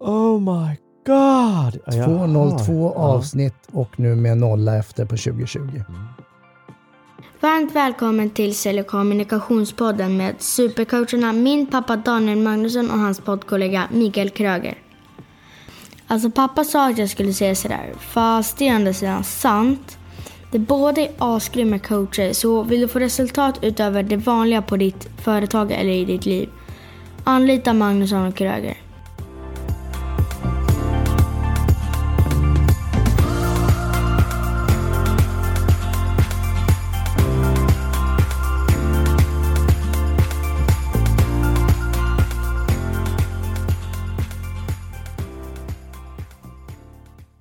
[0.00, 2.04] Oh my god!
[2.04, 5.60] 202 avsnitt och nu med nolla efter på 2020.
[7.40, 14.30] Varmt välkommen till Sälj kommunikationspodden med supercoacherna min pappa Daniel Magnusson och hans poddkollega Mikael
[14.30, 14.78] Kröger.
[16.06, 19.98] Alltså pappa sa att jag skulle säga sådär, fast det är ändå sedan sant.
[20.52, 25.08] Det båda är asgrymma coacher, så vill du få resultat utöver det vanliga på ditt
[25.16, 26.48] företag eller i ditt liv,
[27.24, 28.87] anlita Magnusson och Kröger.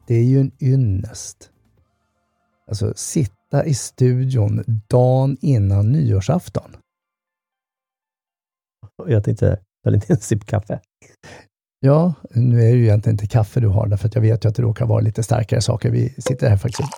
[0.07, 1.49] Det är ju en ynnest.
[2.67, 6.75] Alltså sitta i studion dagen innan nyårsafton.
[9.07, 10.80] Jag tänkte ta lite en sipp kaffe.
[11.80, 14.49] Ja, nu är det ju egentligen inte kaffe du har, därför att jag vet ju
[14.49, 15.91] att det råkar vara lite starkare saker.
[15.91, 16.89] Vi sitter här faktiskt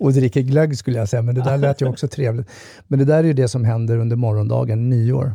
[0.00, 2.48] och dricker glögg skulle jag säga, men det där lät ju också trevligt.
[2.88, 5.34] Men det där är ju det som händer under morgondagen, nyår.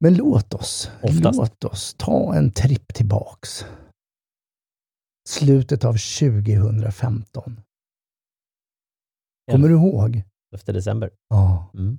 [0.00, 1.38] Men låt oss, Oftast.
[1.38, 3.66] låt oss ta en tripp tillbaks.
[5.38, 7.60] Slutet av 2015.
[9.52, 10.22] Kommer du ihåg?
[10.54, 11.10] Efter december.
[11.28, 11.70] Ja.
[11.74, 11.98] Mm.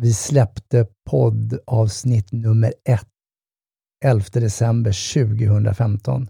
[0.00, 3.08] Vi släppte poddavsnitt nummer ett
[4.04, 6.28] 11 december 2015.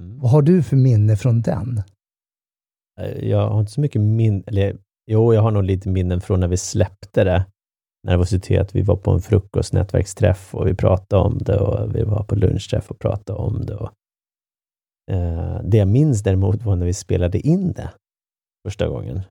[0.00, 0.18] Mm.
[0.18, 1.82] Vad har du för minne från den?
[3.00, 4.44] Eh, Jag har inte så mycket min...
[4.46, 4.78] Eller,
[5.10, 7.46] jo, jag har nog lite minnen från när vi släppte det.
[8.06, 8.74] Nervositet.
[8.74, 12.90] Vi var på en frukostnätverksträff och vi pratade om det och vi var på lunchträff
[12.90, 13.74] och pratade om det.
[13.74, 13.90] Och,
[15.10, 17.90] eh, det jag minns däremot var när vi spelade in det
[18.66, 19.22] första gången.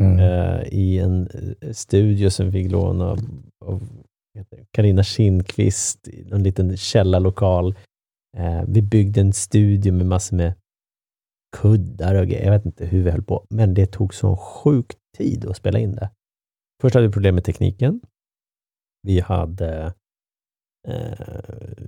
[0.00, 0.18] Mm.
[0.18, 1.28] eh, i en
[1.60, 3.18] eh, studio som vi fick låna av,
[3.64, 3.82] av
[4.70, 7.74] Carina Kindqvist, en liten källarlokal.
[8.36, 10.54] Eh, vi byggde en studio med massor med
[11.56, 12.44] kuddar och grejer.
[12.44, 15.78] Jag vet inte hur vi höll på, men det tog så sjuk tid att spela
[15.78, 16.10] in det.
[16.82, 18.00] Först hade vi problem med tekniken.
[19.02, 19.94] Vi hade
[20.88, 21.84] eh,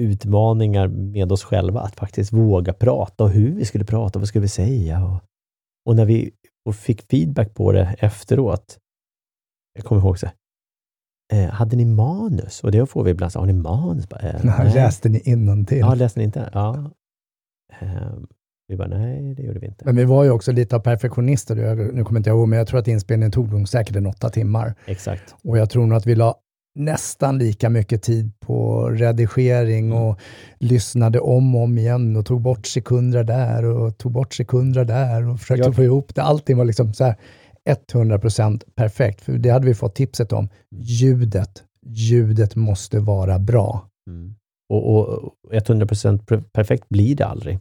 [0.00, 4.42] utmaningar med oss själva att faktiskt våga prata och hur vi skulle prata, vad skulle
[4.42, 5.04] vi säga?
[5.04, 5.22] Och,
[5.88, 6.30] och när vi
[6.64, 8.78] och fick feedback på det efteråt.
[9.74, 10.26] Jag kommer ihåg så
[11.32, 12.64] eh, hade ni manus?
[12.64, 14.08] Och det får vi ibland, så, har ni manus?
[14.08, 14.74] Bara, eh, Nej.
[14.74, 15.78] Läste ni innantill?
[15.78, 16.50] Ja, läste ni inte?
[16.52, 16.90] Ja.
[17.80, 18.12] Eh,
[18.68, 19.84] vi bara, nej, det gjorde vi inte.
[19.84, 21.54] Men vi var ju också lite av perfektionister.
[21.92, 24.30] Nu kommer inte jag ihåg, men jag tror att inspelningen tog nog säkert en åtta
[24.30, 24.74] timmar.
[24.86, 25.34] Exakt.
[25.44, 26.34] Och jag tror nog att vi la
[26.76, 30.02] nästan lika mycket tid på redigering Mm.
[30.02, 30.20] och
[30.58, 35.28] lyssnade om och om igen och tog bort sekunder där och tog bort sekunder där
[35.28, 36.22] och försökte Jag- få ihop det.
[36.22, 37.16] Allting var liksom så här
[37.92, 39.20] 100% perfekt.
[39.20, 40.48] För det hade vi fått tipset om.
[40.76, 43.88] Ljudet, ljudet måste vara bra.
[44.10, 44.34] Mm.
[44.72, 47.58] Och, och 100% per- perfekt blir det aldrig.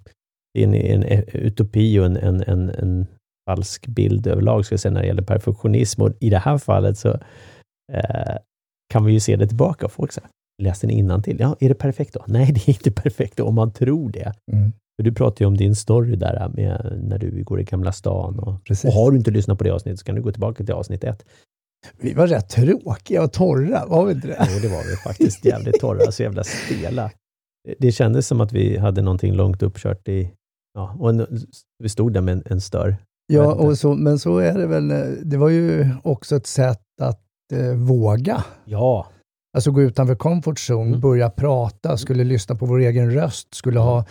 [0.53, 3.07] Det är en, en, en utopi och en, en, en, en
[3.49, 6.01] falsk bild överlag, ska jag säga, när det gäller perfektionism.
[6.01, 7.09] Och i det här fallet så
[7.93, 8.35] eh,
[8.89, 9.85] kan vi ju se det tillbaka.
[9.85, 10.29] och Folk säger,
[10.63, 11.39] läste ni till?
[11.39, 12.23] Ja, är det perfekt då?
[12.27, 14.33] Nej, det är inte perfekt om man tror det.
[14.51, 14.71] Mm.
[14.97, 18.39] För du pratar ju om din story där med när du går i Gamla stan.
[18.39, 18.53] Och,
[18.85, 21.03] och har du inte lyssnat på det avsnittet så kan du gå tillbaka till avsnitt
[21.03, 21.25] ett.
[21.99, 24.47] Vi var rätt tråkiga och torra, var vi inte det?
[24.53, 25.45] Jo, det var vi faktiskt.
[25.45, 27.11] Jävligt torra, så jävla stela.
[27.79, 30.31] Det kändes som att vi hade någonting långt uppkört i...
[30.73, 31.27] Ja, och en,
[31.83, 32.97] vi stod där med en, en stör.
[33.27, 34.91] Ja, och så, men så är det väl.
[34.91, 37.21] eh, Det var ju också ett sätt att
[37.53, 38.43] eh, våga.
[38.65, 39.05] Ja,
[39.55, 40.99] Alltså gå utanför comfort zone, Mm.
[40.99, 44.05] börja prata, skulle lyssna på vår egen röst, skulle ha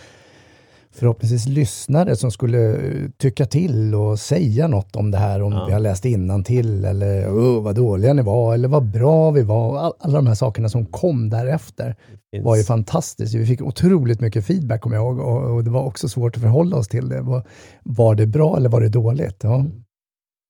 [0.91, 5.65] förhoppningsvis lyssnare som skulle eh, tycka till och säga något om det här, om Ja.
[5.67, 6.05] vi har läst
[6.43, 9.77] till eller oh, vad dåliga ni var, eller vad bra vi var.
[9.77, 11.95] All, alla de här sakerna som kom därefter
[12.31, 13.33] finns, var ju fantastiskt.
[13.35, 16.41] Vi fick otroligt mycket feedback, kommer jag ihåg, och, och det var också svårt att
[16.41, 17.21] förhålla oss till det.
[17.21, 17.43] Var,
[17.83, 19.43] var det bra eller var det dåligt?
[19.43, 19.65] Ja.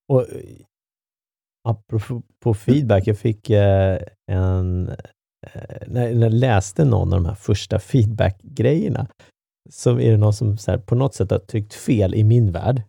[0.09, 0.27] Och, eh,
[1.65, 3.99] apropå feedback, jag fick eh,
[4.31, 4.89] en...
[5.47, 9.07] Eh, när, jag läste någon av de här första feedback-grejerna,
[9.69, 12.51] så är det någon som så här, på något sätt har tryckt fel i min
[12.51, 12.81] värld.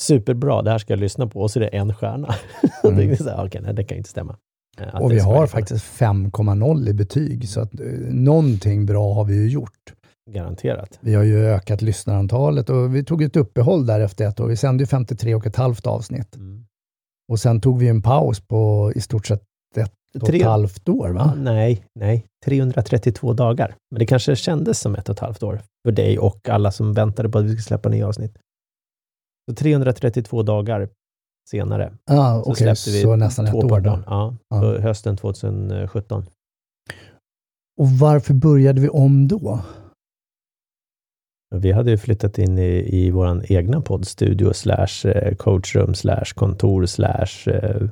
[0.00, 1.40] Superbra, det här ska jag lyssna på.
[1.40, 2.34] Och så är det en stjärna.
[2.84, 2.96] Mm.
[2.96, 4.36] det är så här, okej, nej, det kan inte stämma.
[4.78, 9.24] Eh, att Och vi har faktiskt 5,0 i betyg, så att eh, någonting bra har
[9.24, 9.92] vi ju gjort.
[10.30, 10.98] Garanterat.
[11.00, 14.46] Vi har ju ökat lyssnarantalet och vi tog ett uppehåll där efter ett år.
[14.46, 16.36] Vi sände ju 53 och ett halvt avsnitt.
[16.36, 16.66] Mm.
[17.32, 19.42] Och sen tog vi en paus på i stort sett
[19.76, 21.08] ett och ett halvt år.
[21.08, 21.34] Ja, Va?
[21.36, 22.26] nej, nej.
[22.44, 23.74] 332 dagar.
[23.90, 26.92] Men det kanske kändes som ett och ett halvt år för dig och alla som
[26.92, 28.36] väntade på att vi skulle släppa nya avsnitt.
[29.50, 30.88] Så 332 dagar
[31.50, 34.02] senare Ja, så okej, släppte vi så nästan ett två år par då.
[34.06, 34.78] Ja, Ja.
[34.80, 36.26] hösten 2017.
[37.80, 39.60] Och varför började vi om då?
[41.60, 46.86] Vi hade ju flyttat in i, i vår egna poddstudio slash eh, coachrum slash kontor
[46.86, 47.88] slash eh,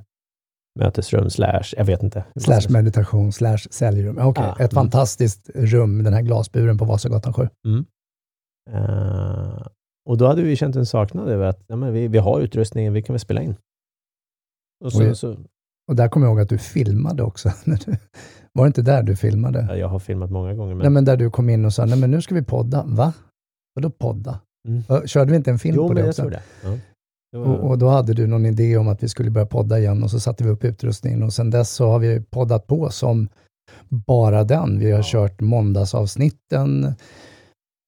[0.78, 2.24] mötesrum slash, jag vet inte.
[2.40, 4.18] Slash meditation slash säljrum.
[4.18, 4.44] Okej, okay.
[4.44, 4.82] ja, ett mm.
[4.82, 7.48] fantastiskt rum, den här glasburen på Vasagatan 7.
[7.66, 7.84] Mm.
[8.70, 9.66] Uh,
[10.08, 12.92] och då hade vi känt en saknad över att ja, men vi, vi har utrustningen,
[12.92, 13.56] vi kan väl spela in.
[14.84, 15.36] Och, så, och, så,
[15.88, 17.48] och där kommer jag ihåg att du filmade också.
[18.52, 19.66] Var det inte där du filmade?
[19.68, 20.74] Ja, jag har filmat många gånger.
[20.74, 20.82] Men...
[20.82, 22.84] Nej, men där du kom in och sa, nej men nu ska vi podda.
[22.86, 23.12] Va?
[23.74, 24.40] Vadå podda?
[24.68, 25.06] Mm.
[25.06, 26.22] Körde vi inte en film jo, på det också?
[26.22, 26.78] Jo, men jag tror det.
[27.32, 27.38] Ja.
[27.38, 30.10] Och, och, då hade du någon idé om att vi skulle börja podda igen och
[30.10, 33.28] så satte vi upp utrustningen och sen dess så har vi poddat på som
[33.88, 34.78] bara den.
[34.78, 35.04] Vi har ja.
[35.04, 36.94] kört måndagsavsnitten.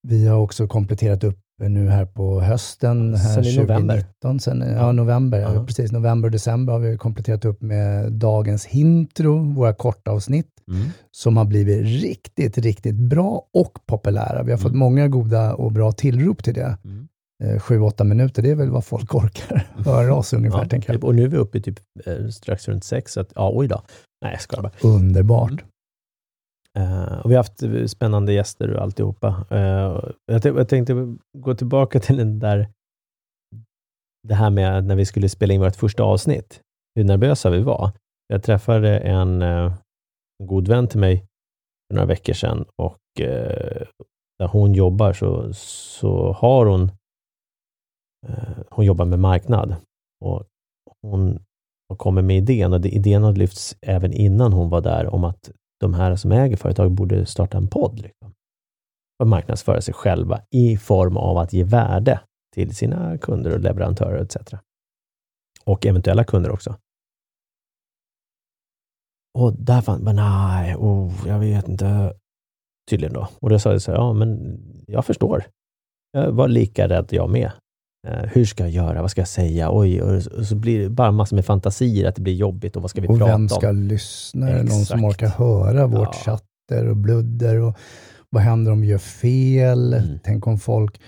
[0.08, 4.40] Vi har också kompletterat upp nu här på hösten, här sen 2019.
[4.40, 4.92] Sen, ja.
[4.92, 5.40] november.
[5.40, 5.66] Ja.
[5.66, 10.88] Precis, november och december har vi kompletterat upp med dagens intro, våra korta avsnitt, mm.
[11.10, 14.42] som har blivit riktigt, riktigt bra och populära.
[14.42, 14.78] Vi har fått mm.
[14.78, 16.78] många goda och bra tillrop till det.
[16.84, 17.08] Mm.
[17.44, 20.92] Eh, sju, åtta minuter, det är väl vad folk orkar höra oss ungefär, ja, tänker
[20.92, 20.96] jag.
[20.96, 23.52] Typ, och nu är vi uppe i typ eh, strax runt sex, så att, ja,
[23.54, 23.82] oj då.
[24.22, 24.72] Nej, jag skojar bara.
[24.94, 25.64] Underbart.
[26.79, 29.47] Uh, och vi har haft spännande gäster och alltihopa.
[29.53, 32.69] Uh, jag, jag tänkte gå tillbaka till den där,
[34.29, 36.61] det här med när vi skulle spela in vårt första avsnitt,
[36.94, 37.93] hur nervösa vi var.
[38.26, 39.73] Jag träffade en, uh,
[40.41, 41.19] en god vän till mig
[41.88, 42.99] för några veckor sedan och
[44.38, 46.91] där hon jobbar så, så har hon
[48.71, 49.76] hon jobbar med marknad
[50.25, 50.44] och
[51.03, 51.38] hon
[51.97, 55.50] kommer med idén och idén har lyfts även innan hon var där om att
[55.84, 58.00] de här som äger företag borde starta en podd.
[58.00, 58.32] Liksom.
[59.19, 62.20] Och marknadsföra sig själva i form av att ge värde
[62.54, 64.36] till sina kunder och leverantörer etc.
[65.64, 66.76] Och eventuella kunder också.
[69.38, 72.14] Och där fann man, nej, oh, jag vet inte.
[72.90, 73.28] Tydligen då.
[73.40, 75.44] Och då sa jag så här, ja men jag förstår.
[76.12, 77.52] Jag var lika rädd jag med.
[78.06, 79.02] Eh, hur ska jag göra?
[79.02, 79.68] Vad ska jag säga?
[79.72, 82.90] Oj, och så blir det bara massor med fantasier att det blir jobbigt och vad
[82.90, 83.40] ska vi och prata om?
[83.40, 83.82] vem ska om?
[83.82, 84.48] lyssna?
[84.48, 86.38] Är det någon som orkar höra vårt ja.
[86.38, 87.60] chatter och bludder?
[87.60, 87.78] Och
[88.30, 89.94] vad händer om vi gör fel?
[89.94, 90.18] Mm.
[90.22, 91.00] Tänk om folk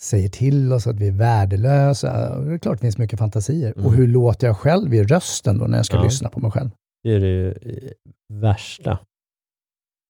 [0.00, 2.40] säger till oss att vi är värdelösa.
[2.40, 3.72] Det är klart det finns mycket fantasier.
[3.76, 3.86] Mm.
[3.86, 6.02] Och hur låter jag själv i rösten då när jag ska ja.
[6.02, 6.70] lyssna på mig själv?
[7.02, 7.90] Det är det eh,
[8.32, 8.98] värsta.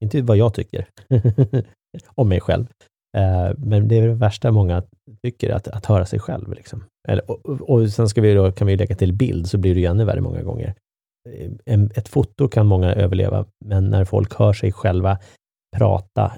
[0.02, 0.88] Inte vad jag tycker
[2.14, 2.66] om mig själv,
[3.56, 4.82] men det är det värsta många
[5.22, 6.52] tycker, att, att höra sig själv.
[6.52, 6.84] Liksom.
[7.08, 9.80] Eller, och, och sen ska vi då, kan vi lägga till bild, så blir det
[9.80, 10.74] ju ännu värre många gånger.
[11.28, 15.18] Eh, en, ett foto kan många överleva, men när folk hör sig själva
[15.76, 16.32] prata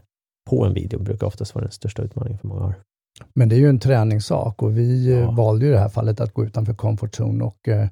[0.51, 2.75] på en video brukar oftast vara den största utmaningen för många har.
[3.35, 5.31] Men det är ju en träningssak och vi eh, ja.
[5.31, 7.89] valde ju i det här fallet att gå utanför comfort zone och eh,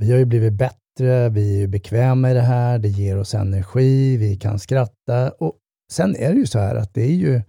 [0.00, 4.16] vi har ju blivit bättre, vi är bekväma i det här, det ger oss energi,
[4.16, 5.56] vi kan skratta och
[5.92, 7.42] sen är det ju så här att det är ju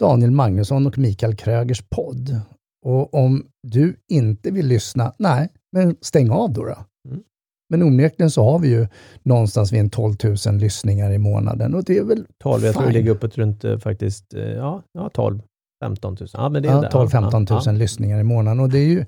[0.00, 2.40] Daniel Magnusson och Mikael Krögers podd.
[2.84, 6.64] Och om du inte vill lyssna, nej, men stäng av då.
[6.64, 6.76] då.
[7.08, 7.22] Mm.
[7.68, 8.88] Men onekligen så har vi ju
[9.22, 10.14] någonstans vid en 12
[10.46, 13.64] 000 lyssningar i månaden och det är väl 12, jag tror vi ligger uppåt runt
[13.64, 15.40] eh, faktiskt, eh, ja, ja 12
[15.84, 16.28] 15 000.
[16.32, 17.72] Ja, men det är ja, 12 15 000 ja.
[17.72, 19.04] lyssningar i månaden och det är ju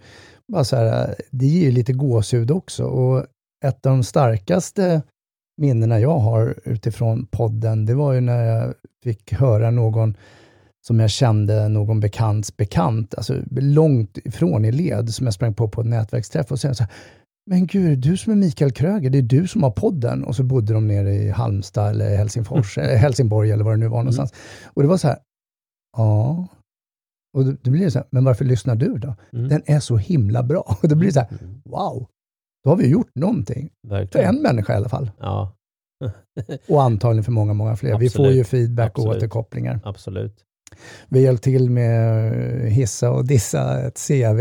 [0.52, 3.26] bara så här, det ger ju lite gåshud också och
[3.64, 5.02] ett av de starkaste
[5.61, 8.74] minnena jag har utifrån podden, det var ju när jag
[9.05, 10.17] fick höra någon
[10.88, 15.68] som jag kände någon bekants bekant, alltså långt ifrån i led, som jag sprang på
[15.68, 16.92] på ett nätverksträff och sa så här,
[17.46, 20.24] men gud, du som är Mikael Kröger, det är du som har podden.
[20.24, 22.98] Och så bodde de nere i Halmstad eller Helsingfors, mm.
[22.98, 24.32] Helsingborg eller vad det nu var någonstans.
[24.32, 24.70] Mm.
[24.74, 25.18] Och det var så här,
[25.96, 26.46] ja.
[27.36, 29.14] Och då, då blir det så här, men varför lyssnar du då?
[29.32, 29.48] Mm.
[29.48, 30.76] Den är så himla bra.
[30.82, 31.62] Och då blir det så här, mm.
[31.64, 32.06] wow,
[32.64, 33.70] då har vi gjort någonting.
[33.88, 34.26] Verkligen.
[34.26, 35.10] För en människa i alla fall.
[35.20, 35.52] Ja.
[36.68, 37.90] och antagligen för många, många fler.
[37.90, 38.12] Absolut.
[38.12, 39.08] Vi får ju feedback Absolut.
[39.08, 39.80] och återkopplingar.
[39.84, 40.44] Absolut.
[41.08, 42.32] Vi hjälpte till med
[42.72, 44.41] hissa och dissa ett CV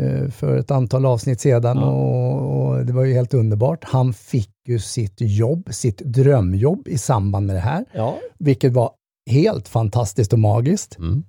[0.00, 1.90] eh, för ett antal avsnitt sedan ja.
[1.90, 3.84] och, och, det var ju helt underbart.
[3.84, 8.18] Han fick ju sitt jobb, sitt drömjobb i samband med det här, ja.
[8.38, 8.92] vilket var
[9.30, 10.98] helt fantastiskt och magiskt.
[10.98, 11.24] Mm.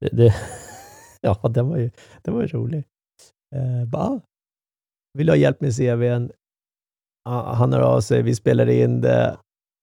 [0.00, 0.34] Det, det,
[1.20, 1.90] ja, det var ju,
[2.22, 2.86] det var ju roligt.
[3.54, 4.20] Eh, bara,
[5.18, 6.30] vill du ha hjälp med CVn?
[7.28, 9.36] Han hör av sig, vi spelar in det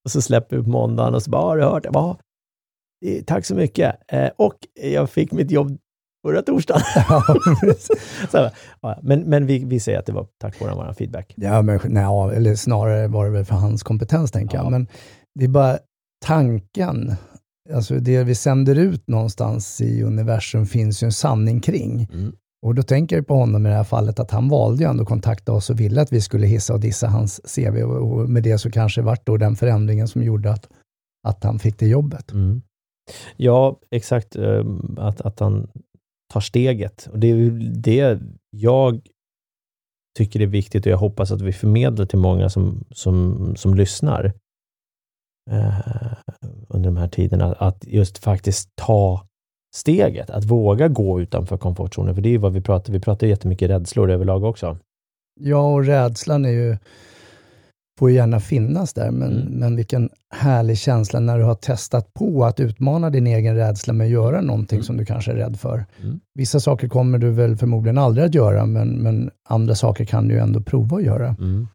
[0.06, 1.92] och så släpper vi på måndagen och så bara, har du hört det?
[1.92, 2.18] Bara,
[3.26, 3.96] Tack så mycket.
[4.08, 5.78] Eh, och jag fick mitt jobb
[6.28, 6.82] förra torsdagen.
[8.32, 8.50] så,
[8.82, 11.34] ja, men men vi, vi säger att det var tack vare vår feedback.
[11.36, 14.64] Ja, men, nej, eller snarare var det väl för hans kompetens, tänker ja.
[14.64, 14.72] jag.
[14.72, 14.88] Men
[15.40, 15.78] det är bara
[16.26, 17.16] tanken,
[17.74, 22.10] alltså det vi sänder ut någonstans i universum finns ju en sanning kring.
[22.14, 22.36] Mm.
[22.66, 25.04] Och då tänker jag på honom i det här fallet att han valde ju ändå
[25.04, 28.44] att kontakta oss och ville att vi skulle hissa och dissa hans CV och med
[28.44, 30.70] det så kanske vart då den förändringen som gjorde att,
[31.28, 32.32] att han fick det jobbet.
[32.32, 32.62] Mm.
[33.38, 34.36] Ja, exakt.
[34.36, 35.68] Ehm, att, att han
[36.34, 37.08] tar steget.
[37.12, 38.20] Och det är det
[38.50, 39.02] jag
[40.18, 44.34] tycker är viktigt och jag hoppas att vi förmedlar till många som, som, som lyssnar
[45.52, 46.14] eh,
[46.70, 49.28] under de här tiderna, att just faktiskt ta
[49.76, 52.16] steget, att våga gå utanför komfortzonen.
[52.16, 54.78] För det är ju vad vi pratar, vi pratar jättemycket rädslor överlag också.
[55.40, 56.78] Ja, och rädslan är ju,
[58.00, 59.54] får gärna finnas där, men, Mm.
[59.60, 64.06] men vilken härlig känsla när du har testat på att utmana din egen rädsla med
[64.06, 64.84] att göra någonting Mm.
[64.84, 65.86] som du kanske är rädd för.
[66.02, 66.20] Mm.
[66.34, 70.34] Vissa saker kommer du väl förmodligen aldrig att göra, men, men andra saker kan du
[70.34, 71.28] ju ändå prova att göra.
[71.40, 71.68] Mm.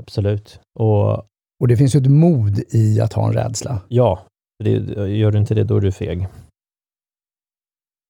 [0.00, 0.60] Absolut.
[0.78, 1.26] Och
[1.60, 3.82] Och det finns ju ett mod i att ha en rädsla.
[3.88, 4.26] ja,
[4.64, 4.70] det,
[5.16, 6.28] gör du inte det, då är du feg.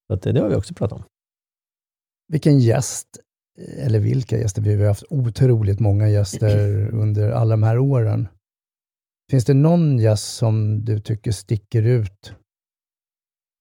[0.08, 1.04] Så det, det har vi också pratat om.
[2.32, 3.06] Vilken gäst,
[3.58, 8.28] eller vilka gäster, vi har haft otroligt många gäster under alla de här åren.
[9.30, 12.32] Finns det någon gäst som du tycker sticker ut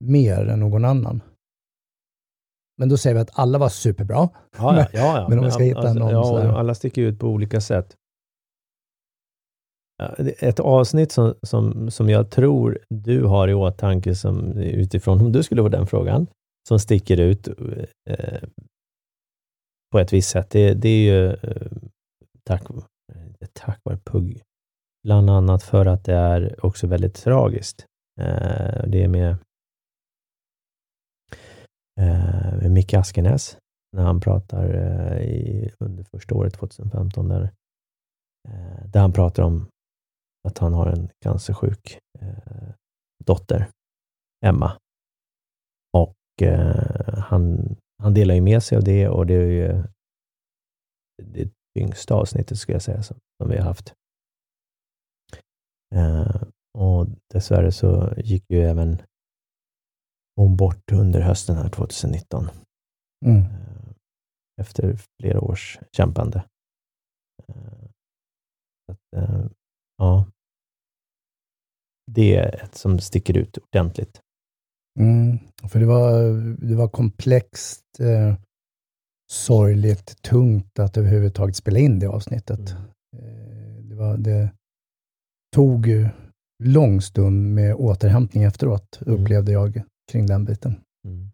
[0.04, 1.22] mer än någon annan?
[2.78, 4.30] Men då säger vi att alla var superbra.
[4.58, 5.26] Ja, ja, ja.
[5.30, 7.96] Men om vi ska hitta någon ja, alla sticker ut på olika sätt.
[10.40, 15.44] Ett avsnitt som, som, som jag tror du har i åtanke som, utifrån om du
[15.44, 16.28] skulle få den frågan,
[16.68, 17.48] som sticker ut
[18.10, 18.44] eh,
[19.96, 21.72] på ett visst sätt, det, det är ju eh,
[22.44, 22.64] tack,
[23.54, 24.42] tack vare Pugg.
[25.04, 27.86] Bland annat för att det är också väldigt tragiskt.
[28.22, 29.38] Eh, det är med,
[32.02, 33.58] eh, med Micke Askenäs
[33.98, 37.44] när han pratar eh, i, under första året, 2015, där,
[38.48, 39.68] eh, där han pratar om
[40.48, 42.70] att han har en cancersjuk eh,
[43.26, 43.70] dotter,
[44.46, 44.78] Emma.
[45.94, 49.84] Och eh, han, han delar ju med sig av det och det är ju
[51.24, 53.94] det tyngsta avsnittet skulle jag säga som, som vi har haft.
[55.96, 56.44] Eh,
[56.78, 59.02] och dessvärre så gick ju även
[60.36, 62.48] hon bort under hösten här 2019
[63.26, 63.38] Mm.
[63.42, 63.92] eh,
[64.62, 66.46] efter flera års kämpande.
[67.48, 67.90] Eh,
[68.92, 69.46] att, eh,
[69.98, 70.26] ja.
[72.12, 74.22] Det är ett som sticker ut ordentligt.
[75.00, 75.38] Mm.
[75.70, 76.34] För det var,
[76.68, 78.36] det var komplext, eh,
[79.32, 82.60] sorgligt, tungt att överhuvudtaget spela in det avsnittet.
[82.72, 82.84] Mm.
[83.18, 84.52] Eh, det, var, det
[85.56, 85.88] tog
[86.64, 89.22] lång stund med återhämtning efteråt, Mm.
[89.22, 90.76] upplevde jag kring den biten.
[91.08, 91.32] Mm.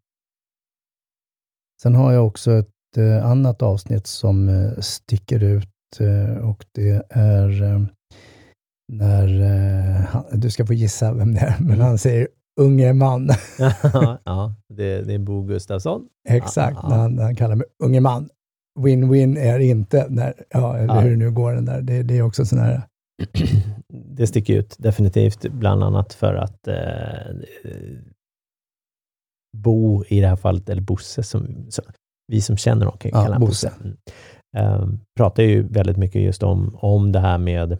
[1.84, 5.68] Sen har jag också ett eh, annat avsnitt som eh, sticker ut
[6.44, 7.88] och det är
[8.94, 11.80] när, du ska få gissa vem det är, men Mm.
[11.80, 12.28] han säger
[12.60, 13.30] unge man.
[14.24, 16.08] ja, det, det är Bo Gustafsson.
[16.30, 16.96] Exakt, Ja, ja.
[16.96, 18.30] Han, han kallar mig unge man.
[18.80, 21.00] Win-win är inte, när, ja, eller Ja.
[21.02, 21.82] hur det nu går den där.
[21.82, 22.82] Det, det är också sån här,
[24.16, 27.36] Det sticker ut definitivt, bland annat för att eh,
[29.58, 31.86] Bo i det här fallet, eller Bosse, som, som
[32.28, 33.72] vi som känner honom kan Ja, kalla Bosse.
[33.78, 33.96] Bosse.
[34.58, 37.78] Eh, pratar ju väldigt mycket just om, om det här med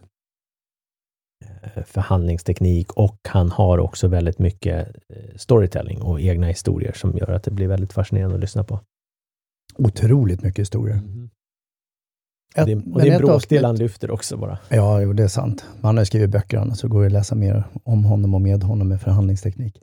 [1.86, 7.42] förhandlingsteknik och han har också väldigt mycket eh, storytelling och egna historier som gör att
[7.42, 8.80] det blir väldigt fascinerande att lyssna på.
[9.78, 10.96] otroligt mycket historier.
[10.96, 11.30] Mm.
[12.54, 14.58] Ett, det, och det är en bråkdel han lyfter också bara.
[14.68, 15.64] Ja, jo, det är sant.
[15.82, 18.62] Han har skrivit böcker annars, så går det att läsa mer om honom och med
[18.62, 19.82] honom med förhandlingsteknik.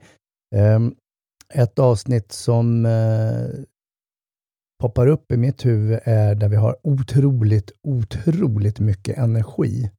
[0.56, 0.94] Ehm,
[1.54, 3.64] ett avsnitt som eh,
[4.80, 9.90] poppar upp i mitt huvud är där vi har otroligt, otroligt mycket energi.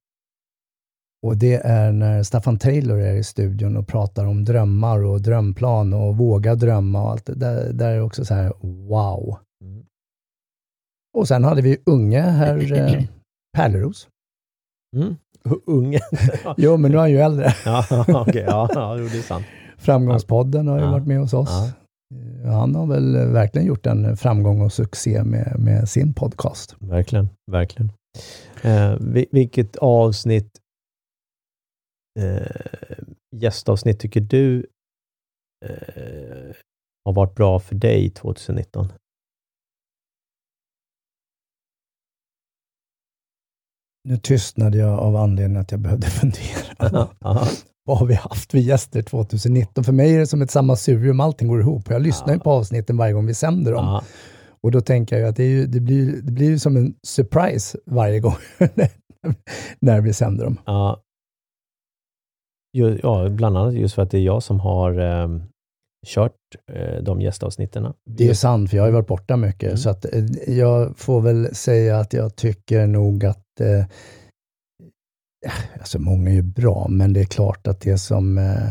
[1.28, 5.94] Och det är när Staffan Taylor är i studion och pratar om drömmar och drömplan
[5.94, 7.74] och våga drömma och allt det där.
[7.74, 8.54] Där är det också så här,
[8.88, 9.38] wow.
[9.64, 9.84] Mm.
[11.18, 13.04] Och sen hade vi unge herr eh,
[13.58, 14.08] Pärleros.
[14.98, 15.16] Mm.
[15.66, 16.00] Unge.
[16.58, 17.54] Jo, men nu är han ju äldre.
[17.66, 18.44] ja, okej.
[18.48, 19.46] ja, ja, det är sant.
[19.78, 20.92] Framgångspodden har ju Ja.
[20.92, 21.50] varit med hos oss.
[21.50, 21.72] Ja.
[22.46, 26.76] Eh, Han har väl verkligen gjort en framgång och succé med, med sin podcast.
[26.80, 27.92] Verkligen, verkligen.
[28.62, 30.52] Eh, vi- vilket avsnitt,
[32.20, 32.98] eh,
[33.36, 34.68] gästavsnitt tycker du
[35.66, 36.56] eh,
[37.06, 38.88] har varit bra för dig 2019?
[44.04, 47.10] Nu tystnade jag av anledningen att jag behövde fundera.
[47.84, 49.84] Vad har vi haft för gäster 2019?
[49.84, 51.90] För mig är det som ett sammelsurium, allting går ihop.
[51.90, 54.02] Jag lyssnar ju på avsnitten varje gång vi sänder dem.
[54.62, 58.20] Och då tänker jag att det, ju, det, blir, det blir som en surprise varje
[58.20, 58.36] gång
[59.80, 60.58] när vi sänder dem.
[60.66, 61.04] ja.
[62.72, 65.30] Ja, bland annat just för att det är jag som har eh,
[66.08, 66.36] kört
[66.72, 67.94] eh, de gästavsnitten.
[68.06, 69.64] Det är sant, för jag har varit borta mycket.
[69.64, 69.78] Mm.
[69.78, 73.86] Så att, eh, jag får väl säga att jag tycker nog att eh,
[75.80, 78.70] Alltså många är ju bra, men det är klart att det som eh,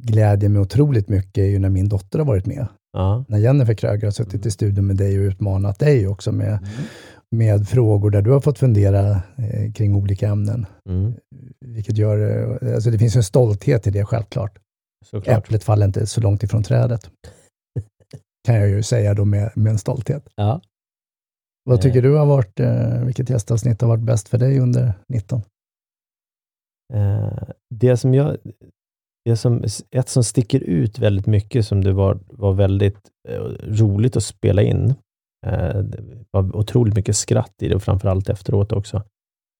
[0.00, 2.66] glädjer mig otroligt mycket är ju när min dotter har varit med.
[2.92, 3.24] Ja.
[3.28, 6.68] När Jennifer Kröger har suttit i studion med dig och utmanat dig också med,
[7.36, 10.66] med frågor där du har fått fundera eh, kring olika ämnen.
[10.88, 11.14] Mm.
[11.66, 12.18] Vilket gör,
[12.62, 14.58] eh, alltså det finns en stolthet i det självklart.
[15.06, 15.38] Såklart.
[15.38, 17.10] Äpplet faller inte så långt ifrån trädet.
[18.46, 20.28] kan jag ju säga då med, med en stolthet.
[20.34, 20.60] Ja.
[21.64, 22.02] Vad tycker Eh.
[22.02, 25.42] du har varit, eh, vilket gästavsnitt har varit bäst för dig under 19?
[26.94, 27.38] Eh,
[27.74, 28.36] det som jag,
[29.24, 34.16] det som, ett som sticker ut väldigt mycket som det var, var väldigt eh, roligt
[34.16, 34.94] att spela in.
[35.46, 39.02] Eh, det var otroligt mycket skratt i det och framförallt efteråt också.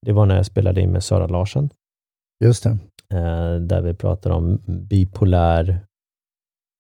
[0.07, 1.71] Det var när jag spelade in med Sara Larsson,
[2.45, 2.71] Just det.
[3.15, 5.81] eh, där vi pratar om bipolär,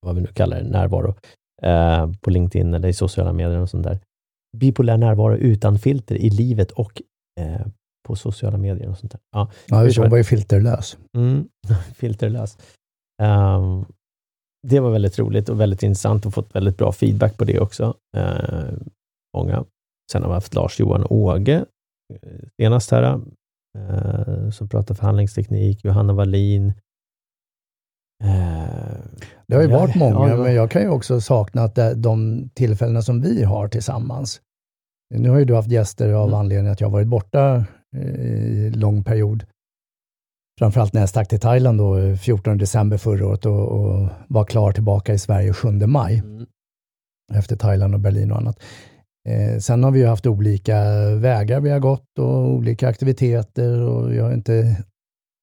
[0.06, 1.14] vad vi nu kallar det, närvaro,
[1.62, 3.98] eh, på LinkedIn eller i sociala medier och sånt där.
[4.56, 7.02] Bipolär närvaro utan filter i livet och
[8.08, 9.20] på sociala medier och sånt där.
[9.32, 10.98] Ja, Ja, just, hon var ju filterlös.
[11.16, 11.48] Mm,
[11.94, 12.58] filterlös.
[13.22, 13.84] Ehm,
[14.68, 17.94] det var väldigt roligt och väldigt intressant och fått väldigt bra feedback på det också.
[18.16, 18.72] Uh,
[19.36, 19.64] många.
[20.12, 21.64] Sen har vi haft Lars-Johan Åge
[22.14, 23.20] eh, senast här,
[23.78, 26.72] eh, som pratar förhandlingsteknik, Johanna Wallin.
[28.24, 29.00] Eh,
[29.46, 31.62] Det har ju ja, varit många, ja, det var- men jag kan ju också sakna
[31.62, 34.40] att de tillfällena som vi har tillsammans.
[35.14, 36.40] Nu har ju du haft gäster av Mm.
[36.40, 37.64] anledning att jag varit borta
[37.96, 39.44] eh, i lång period.
[40.60, 44.44] Framförallt när jag stack till Thailand då, eh, 14 december förra året och, och var
[44.44, 46.18] klar tillbaka i Sverige 7 maj.
[46.18, 46.46] Mm,
[47.34, 48.62] efter Thailand och Berlin och annat.
[49.28, 54.14] Eh, sen har vi ju haft olika vägar vi har gått och olika aktiviteter och
[54.14, 54.84] jag har inte,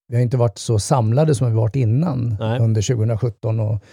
[0.07, 2.59] vi har inte varit så samlade som vi varit innan Nej.
[2.59, 3.83] under 2017 och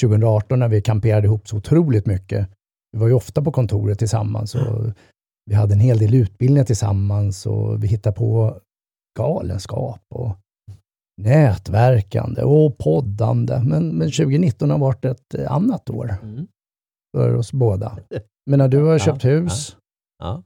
[0.00, 2.48] 2018 när vi kamperade ihop så otroligt mycket.
[2.92, 4.84] Vi var ju ofta på kontoret tillsammans och
[5.46, 8.60] vi hade en hel del utbildningar tillsammans och vi hittade på
[9.18, 10.36] galenskap och
[11.22, 13.60] nätverkande och poddande.
[13.64, 16.46] Men, men 2019 har varit ett eh, annat år mm.
[17.16, 17.98] för oss båda.
[18.50, 19.76] Men när du har köpt hus,
[20.18, 20.42] Ja.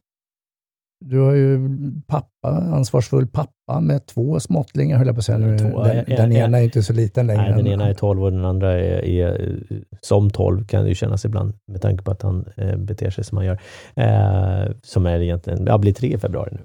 [1.05, 1.69] du har ju
[2.07, 5.39] pappa, ansvarsfull pappa med två småttlingar höll jag på att säga.
[5.39, 7.43] Nu, Två, den, en- den en- ena är inte så liten längre.
[7.43, 9.63] Nej, den ena är 12 och den andra är, är
[10.01, 13.25] som 12 kan det ju kännas ibland med tanke på att han eh, beter sig
[13.25, 13.61] som han gör.
[13.97, 16.61] Eh, som är egentligen, ja, blir tre i februari nu.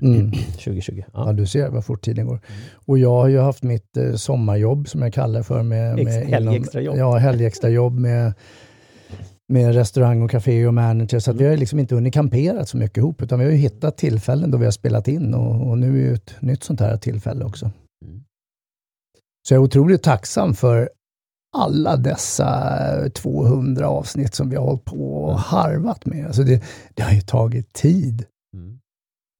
[0.00, 0.30] Mm.
[0.32, 1.02] 2020.
[1.12, 1.32] Ja, Ja.
[1.32, 2.40] du ser vad fort tiden går.
[2.86, 6.26] Och jag har ju haft mitt eh, sommarjobb som jag kallar för med, Ex- med
[6.26, 6.96] helgextrajobb.
[6.96, 8.32] Ja, helgextrajobb med,
[9.52, 11.18] med restaurang och café och manager.
[11.18, 13.52] Så att vi har ju liksom inte hunnit kampera så mycket ihop, utan vi har
[13.52, 16.62] ju hittat tillfällen då vi har spelat in och, och nu är ju ett nytt
[16.64, 17.70] sånt här tillfälle också.
[18.04, 18.24] Mm.
[19.48, 20.90] Så jag är otroligt tacksam för
[21.56, 26.26] alla dessa 200 avsnitt som vi har hållit på och harvat med.
[26.26, 26.62] Alltså det,
[26.94, 28.24] det har ju tagit tid.
[28.56, 28.78] Mm.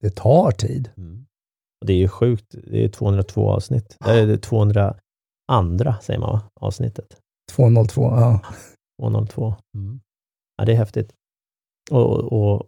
[0.01, 0.89] Det tar tid.
[0.97, 1.25] Mm.
[1.81, 2.55] Och det är ju sjukt.
[2.67, 3.97] Det är 202 avsnitt.
[4.05, 4.95] Eller det är 200
[5.51, 6.41] andra, säger man va?
[6.61, 7.17] Avsnittet.
[7.55, 8.39] 202, ja.
[9.01, 9.55] 202.
[9.75, 10.01] Mm.
[10.57, 11.13] Ja, det är häftigt.
[11.91, 12.67] Och, och, och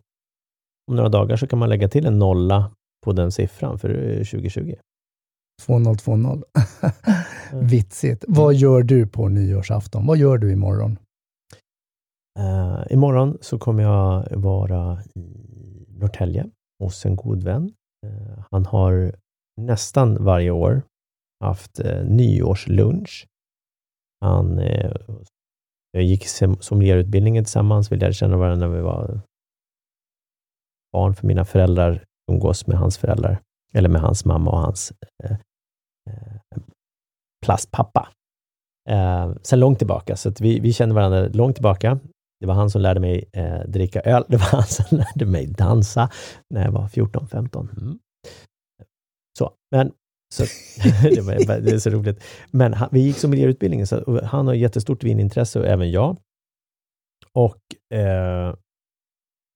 [0.91, 2.72] om några dagar så kan man lägga till en nolla
[3.06, 4.76] på den siffran för det är 2020.
[5.65, 6.41] 2020.
[7.54, 8.26] Vitsigt.
[8.28, 10.06] Vad gör du på nyårsafton?
[10.06, 10.98] Vad gör du imorgon?
[12.39, 15.19] Uh, imorgon så kommer jag vara i
[15.88, 16.50] Norrtälje
[16.84, 17.74] hos en god vän.
[18.06, 19.15] Eh, han har
[19.62, 20.82] nästan varje år
[21.39, 23.28] haft eh, nyårslunch.
[24.22, 24.91] Han eh,
[25.91, 26.28] jag gick
[26.60, 29.22] sommelierutbildningen tillsammans, vi lärde känna varandra när vi var
[30.91, 33.41] barn för mina föräldrar umgås med hans föräldrar,
[33.74, 34.93] eller med hans mamma och hans
[35.24, 35.38] eh,
[37.46, 38.10] plastpappa.
[38.89, 42.00] Eh, sen långt tillbaka, så att vi, vi känner varandra långt tillbaka.
[42.43, 44.25] Det var han som lärde mig eh, dricka öl.
[44.29, 46.10] Det var han som lärde mig dansa
[46.53, 47.82] när jag var 14-15.
[47.82, 47.99] Mm.
[49.39, 49.91] Så, men
[50.36, 50.43] så,
[51.15, 52.23] det, var, det är så roligt.
[52.51, 56.17] Men han, vi gick sommelierutbildningen, så och han har jättestort vinintresse och även jag.
[57.34, 58.56] Och eh,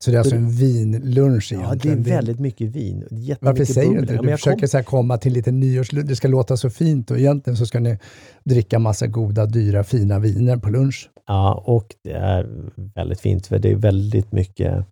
[0.03, 2.03] Så det är alltså en vinlunch ja, det är egentligen?
[2.03, 2.99] väldigt mycket vin.
[3.11, 4.21] Jättemycket Varför säger du inte det?
[4.21, 6.07] Du försöker kom- så här komma till lite nyårslunch.
[6.07, 7.99] Det ska låta så fint och egentligen så ska ni
[8.43, 11.09] dricka massa goda, dyra, fina viner på lunch.
[11.27, 12.47] Ja, och det är
[12.95, 14.85] väldigt fint för det är väldigt mycket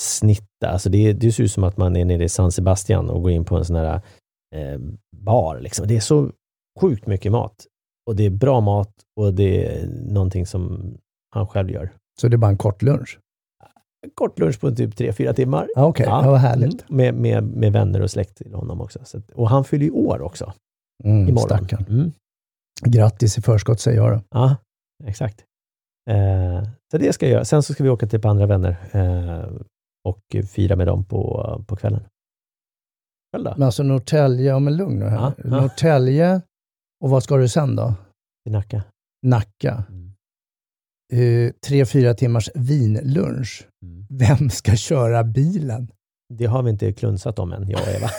[0.00, 0.68] snitta.
[0.68, 3.30] Alltså det, det ser ut som att man är nere i San Sebastian och går
[3.30, 4.00] in på en sån här
[4.56, 4.80] eh,
[5.16, 5.60] bar.
[5.60, 5.86] Liksom.
[5.86, 6.30] Det är så
[6.80, 7.66] sjukt mycket mat.
[8.06, 10.94] Och det är bra mat och det är någonting som
[11.34, 11.90] han själv gör.
[12.20, 13.18] Så det är bara en kort lunch?
[14.14, 15.68] Kort lunch på typ 3-4 timmar.
[15.76, 16.24] Ja, Okej, Ja.
[16.24, 16.30] ja.
[16.30, 16.90] vad härligt.
[16.90, 18.98] Mm, med, med, med vänner och släkt till honom också.
[19.04, 20.52] Så och han fyller ju år också
[21.04, 21.38] Mm, imorgon.
[21.48, 21.84] stackarn.
[21.88, 22.12] Mm.
[22.84, 24.20] Grattis i förskott säger jag då.
[24.30, 24.56] Ja,
[25.04, 25.44] exakt.
[26.10, 27.44] Eh, så det ska jag göra.
[27.44, 29.50] Sen så ska vi åka till på andra vänner eh,
[30.04, 32.02] och fira med dem på, på kvällen.
[33.32, 33.54] Själv då?
[33.56, 35.16] Men alltså Norrtälje, ja men lugn nu här.
[35.16, 35.50] Ja, ja.
[35.50, 36.40] Norrtälje,
[37.04, 37.94] och vad ska du sen då?
[38.44, 38.82] Till Nacka.
[39.26, 39.84] Nacka.
[39.88, 40.12] Mm.
[41.12, 43.66] Eh, tre, fyra timmars vinlunch.
[43.84, 44.06] Mm.
[44.10, 45.92] Vem ska köra bilen?
[46.34, 48.10] Det har vi inte klunsat om än, jag och Eva.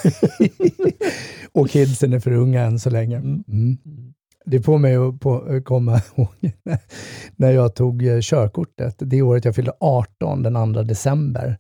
[1.52, 3.18] och kidsen är för unga än så länge.
[3.18, 3.78] Mm.
[4.46, 4.52] Mm.
[4.58, 6.52] Det får mig att på, komma ihåg
[7.36, 8.96] när jag tog eh, körkortet.
[8.98, 11.58] Det året jag fyllde 18, den 2 december.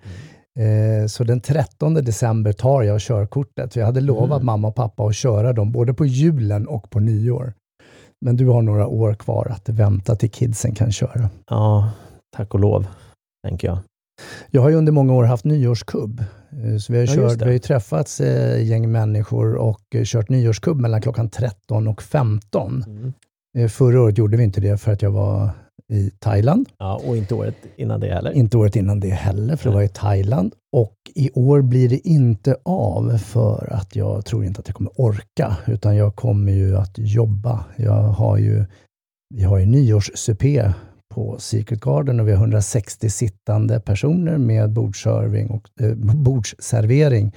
[0.60, 3.74] Eh, så den 13 december tar jag körkortet.
[3.74, 4.46] För jag hade lovat Mm.
[4.46, 7.54] mamma och pappa att köra dem både på julen och på nyår.
[8.26, 11.30] Men du har några år kvar att vänta till kidsen kan köra.
[11.50, 11.91] Ja,
[12.38, 12.88] tack och lov,
[13.48, 13.78] tänker jag.
[14.52, 16.24] Jag har ju under många år haft nyårskubb.
[16.51, 17.45] Eh, Så vi har, Ja, kört, det.
[17.45, 22.83] vi har träffats eh, gäng människor och eh, kört nyårskubb mellan klockan 13 och 15.
[22.87, 23.69] Mm.
[23.69, 25.49] Förra året gjorde vi inte det för att jag var
[25.89, 26.69] i Thailand.
[26.77, 28.31] Ja, och inte året innan det heller.
[28.31, 30.53] Inte året innan det heller, för det var i Thailand.
[30.71, 34.91] Och i år blir det inte av för att jag tror inte att jag kommer
[35.01, 37.65] orka, utan jag kommer ju att jobba.
[37.77, 38.65] Jag har ju,
[39.35, 40.73] vi har ju nyårssupé
[41.12, 47.32] på Secret Garden och vi har 160 sittande personer med bordsserving och, eh, bordsservering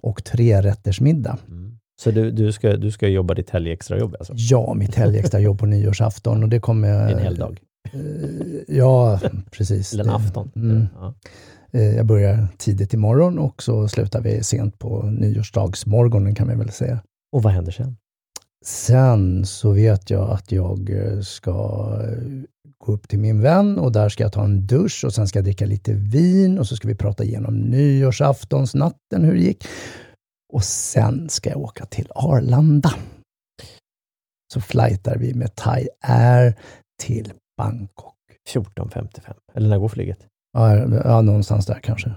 [0.00, 1.38] och trerättersmiddag.
[1.48, 1.76] Mm.
[2.02, 4.32] Så du, du, ska, du ska jobba ditt helgextrajobb alltså?
[4.36, 7.12] Ja, mitt helgextrajobb på nyårsafton och det kommer.
[7.12, 7.58] En hel dag?
[7.92, 8.00] Eh,
[8.68, 9.92] Ja, precis.
[9.94, 10.52] Eller en afton?
[10.56, 10.86] Mm.
[10.94, 11.14] Ja.
[11.72, 16.70] Eh, Jag börjar tidigt imorgon och så slutar vi sent på nyårsdagsmorgonen kan vi väl
[16.70, 17.00] säga.
[17.32, 17.96] Och vad händer sen?
[18.64, 21.50] Sen så vet jag att jag eh, ska
[22.04, 22.42] eh,
[22.78, 25.38] gå upp till min vän och där ska jag ta en dusch och sen ska
[25.38, 29.64] jag dricka lite vin och så ska vi prata igenom nyårsaftonsnatten, hur det gick.
[30.52, 32.94] Och sen ska jag åka till Arlanda.
[34.54, 36.54] Så flightar vi med Thai Air
[37.02, 38.14] till Bangkok.
[38.54, 39.34] 14.55.
[39.54, 40.26] Eller när går flyget?
[40.52, 42.12] Ja, ja någonstans där kanske.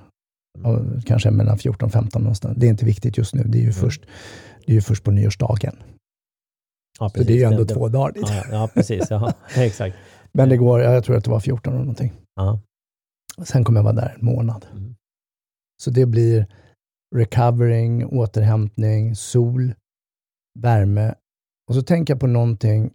[0.63, 2.57] Ja, kanske mellan 14 och 15 någonstans.
[2.57, 3.43] Det är inte viktigt just nu.
[3.43, 3.73] Det är ju, Mm.
[3.73, 4.01] först,
[4.65, 5.75] det är ju först på nyårsdagen.
[6.99, 8.23] Ja, Så det är ju ändå Det- två dagar dit.
[8.27, 9.07] Ja, ja, precis.
[9.09, 9.95] Ja, exakt.
[10.31, 12.13] Men det går, ja, jag tror att det var 14 eller någonting.
[12.35, 12.59] Ja.
[13.43, 14.65] Sen kommer jag vara där en månad.
[14.71, 14.95] Mm.
[15.83, 16.47] Så det blir
[17.15, 19.73] recovering, återhämtning, sol,
[20.59, 21.15] värme.
[21.69, 22.93] Och så tänker jag på någonting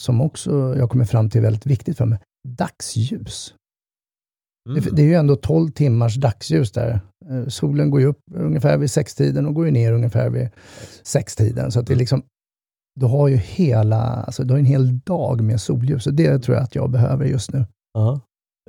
[0.00, 2.18] som också jag kommer fram till är väldigt viktigt för mig.
[2.48, 3.54] Dagsljus.
[4.68, 4.82] Mm.
[4.82, 7.00] Det, det är ju ändå 12 timmars dagsljus där.
[7.30, 10.48] Eh, Solen går ju upp ungefär vid sextiden och går ju ner ungefär vid
[11.02, 11.72] sextiden.
[11.72, 11.98] Så att det är Mm.
[12.00, 12.22] liksom,
[12.98, 16.56] du har ju hela, alltså du har en hel dag med solljus och det tror
[16.56, 17.64] jag att jag behöver just nu.
[17.92, 18.20] Ja.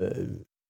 [0.02, 0.18] Eh,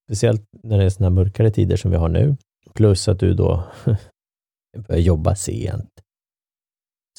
[0.08, 2.36] Speciellt när det är sådana mörkare tider som vi har nu.
[2.74, 3.64] Plus att du då
[4.88, 5.90] börjar jobba sent,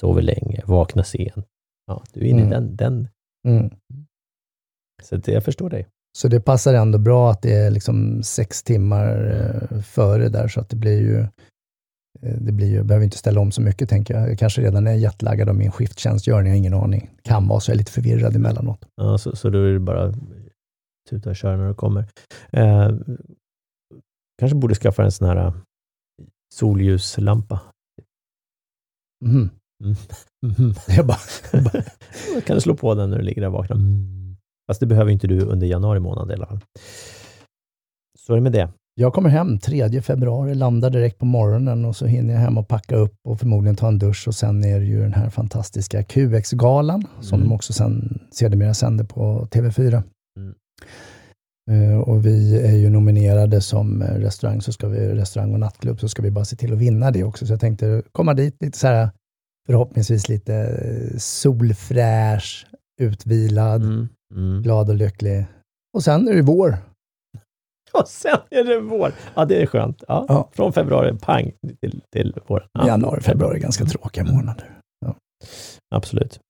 [0.01, 1.47] sover länge, vaknar sent.
[1.87, 2.51] Ja, du är inne i Mm.
[2.51, 3.09] den, den.
[3.49, 3.71] Mm.
[5.03, 5.87] Så att jag förstår dig.
[6.19, 9.31] Så det passar ändå bra att det är liksom sex timmar
[9.73, 11.27] eh, före där så att det blir ju
[12.21, 14.31] det blir ju, behöver inte ställa om så mycket tänker jag.
[14.31, 17.11] Jag kanske redan är jetlaggad av min skifttjänstgöring, jag har ingen aning.
[17.23, 18.87] Kan vara så, jag är lite förvirrad emellanåt.
[18.97, 20.13] Ja, så, så då är det bara
[21.11, 22.05] tuta och köra när du kommer.
[22.51, 22.91] Eh,
[24.39, 25.55] kanske borde skaffa en sån här eh,
[26.55, 27.61] solljuslampa.
[29.25, 29.51] Mhm.
[29.85, 29.97] Mm.
[30.47, 30.75] Mhm.
[30.89, 31.19] Jag bara,
[32.35, 33.77] Då kan du slå på den när du ligger där och vaknar.
[33.77, 34.37] Mm.
[34.67, 36.61] Fast det behöver inte du under januari månad i alla fall.
[38.19, 38.69] Så är det med det.
[39.01, 42.69] Jag kommer hem 3 februari, landar direkt på morgonen och så hinner jag hem och
[42.69, 46.03] packa upp och förmodligen ta en dusch och sen är det ju den här fantastiska
[46.03, 47.49] QX-galan som Mm.
[47.49, 50.03] de också sen, sedermera sänder på TV4.
[50.39, 50.55] Mm.
[51.93, 56.09] Eh, och vi är ju nominerade som restaurang, så ska vi, restaurang och nattklubb, så
[56.09, 57.47] ska vi bara se till att vinna det också.
[57.47, 59.11] Så jag tänkte komma dit lite så här,
[59.67, 62.67] förhoppningsvis lite eh, solfräsch,
[63.01, 64.09] utvilad, Mm.
[64.35, 64.63] Mm.
[64.63, 65.47] glad och lycklig.
[65.97, 66.77] Och sen är det vår.
[68.01, 69.13] Och sen är det vår.
[69.35, 70.05] Ja, det är skönt.
[70.09, 70.27] Ja.
[70.29, 70.49] Ja.
[70.53, 72.69] Från februari, pang, till, till våren.
[72.73, 72.87] Ja.
[72.87, 74.81] Januari, februari är ganska tråkiga månader.
[75.95, 76.41] Absolut.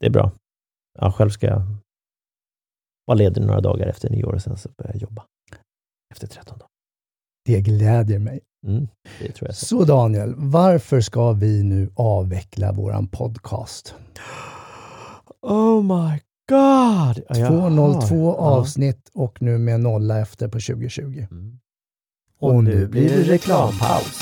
[0.00, 0.32] Det är bra.
[0.98, 1.62] Ja, själv ska jag
[3.06, 5.24] vara ledig några dagar efter nyår och sen så börja jag jobba.
[6.12, 6.68] Efter 13 dagar.
[7.44, 8.40] Det glädjer mig.
[8.66, 8.88] Mm,
[9.20, 9.56] det tror jag.
[9.56, 9.66] Så.
[9.66, 13.94] Så Daniel, varför ska vi nu avveckla våran podcast?
[15.42, 17.24] Oh my god!
[17.28, 18.58] Ja, jag 202 har.
[18.58, 21.02] avsnitt och nu med nolla efter på 2020.
[21.20, 21.36] Ja.
[21.36, 21.58] Mm.
[22.40, 24.18] Och nu blir det reklampaus.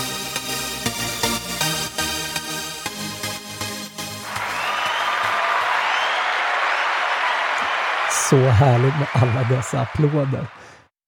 [8.31, 10.47] Så härligt med alla dessa applåder.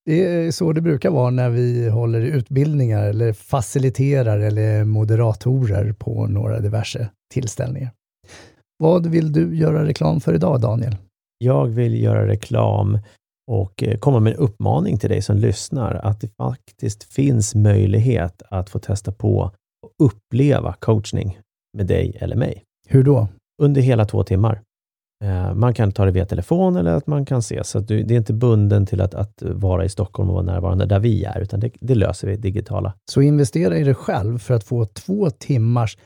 [0.04, 6.26] Det är så det brukar vara när vi håller utbildningar eller faciliterar eller moderatorer på
[6.26, 7.90] några diverse tillställningar.
[8.78, 10.96] Vad vill du göra reklam för idag, Daniel?
[11.44, 12.98] Jag vill göra reklam
[13.50, 18.42] och eh, komma med en uppmaning till dig som lyssnar att det faktiskt finns möjlighet
[18.50, 19.50] att få testa på
[19.82, 21.38] och uppleva coachning
[21.76, 22.64] med dig eller mig.
[22.88, 23.28] Hur då?
[23.62, 24.60] Under hela två timmar.
[25.24, 27.68] Eh, man kan ta det via telefon eller att man kan ses.
[27.68, 30.98] Så det är inte bunden till att, att vara i Stockholm och vara närvarande där
[30.98, 32.94] vi är, utan det, det löser vi digitala.
[33.10, 35.98] Så investera i dig själv för att få två timmars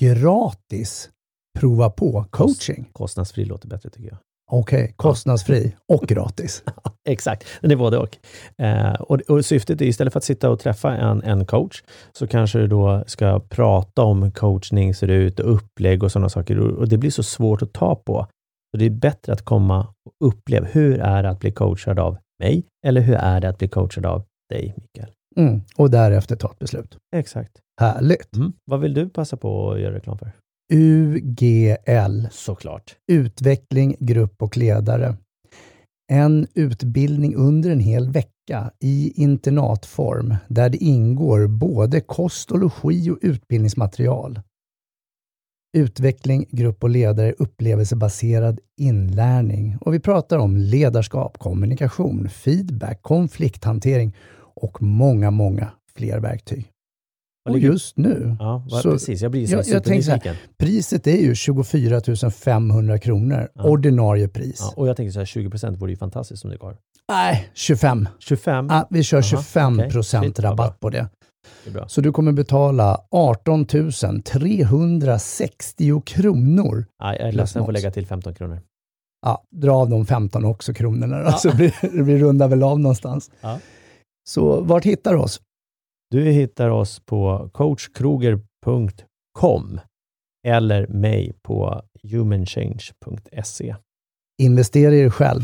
[0.00, 1.10] gratis
[1.58, 2.88] prova på coaching.
[2.92, 4.18] Kostnadsfri låter bättre tycker jag.
[4.50, 6.64] Okej, okay, kostnadsfri och gratis.
[7.08, 8.16] Exakt, det är både och.
[8.62, 9.20] Eh, och.
[9.20, 9.44] och.
[9.44, 11.82] syftet är istället för att sitta och träffa en, en coach,
[12.12, 16.58] så kanske du då ska prata om coachning ser ut och upplägg och sådana saker.
[16.58, 18.26] Och det blir så svårt att ta på.
[18.70, 22.18] Så det är bättre att komma och uppleva, hur är det att bli coachad av
[22.42, 22.64] mig?
[22.86, 25.12] Eller hur är det att bli coachad av dig, Mikael?
[25.36, 26.96] Mm, och därefter ta ett beslut.
[27.16, 27.52] Exakt.
[27.80, 28.36] Härligt.
[28.36, 28.52] Mm.
[28.64, 30.32] Vad vill du passa på att göra reklam för?
[30.72, 32.28] UGL.
[32.30, 32.96] Såklart.
[33.12, 35.16] Utveckling, grupp och ledare.
[36.12, 43.10] En utbildning under en hel vecka i internatform där det ingår både kost och logi
[43.10, 44.40] och utbildningsmaterial.
[45.76, 49.76] Utveckling, grupp och ledare, upplevelsebaserad inlärning.
[49.80, 56.70] Och vi pratar om ledarskap, kommunikation, feedback, konflikthantering och många, många fler verktyg.
[57.50, 58.36] Och just nu...
[58.40, 59.22] Ja, vad, så, precis.
[59.22, 63.64] Jag blir så jag, jag så här, Priset är ju 24 500 kronor, ja.
[63.64, 64.58] ordinarie pris.
[64.60, 66.76] Ja, och jag tänker så här, 20 procent vore ju fantastiskt om det går.
[67.08, 68.08] Nej, 25.
[68.18, 68.66] 25?
[68.70, 70.50] Ja, vi kör Aha, 25 procent okay.
[70.50, 71.08] rabatt på det.
[71.64, 73.66] det så du kommer betala 18
[74.24, 76.86] 360 kronor.
[76.98, 78.60] Ja, jag är ledsen, jag får lägga till 15 kronor.
[79.22, 82.80] Ja, dra av de 15 också kronorna då, så blir, det blir runda väl av
[82.80, 83.30] någonstans.
[84.28, 85.40] Så vart hittar du oss?
[86.10, 89.80] Du hittar oss på coachkroger.com
[90.46, 93.76] eller mig på humanchange.se.
[94.42, 95.42] Investera i dig själv.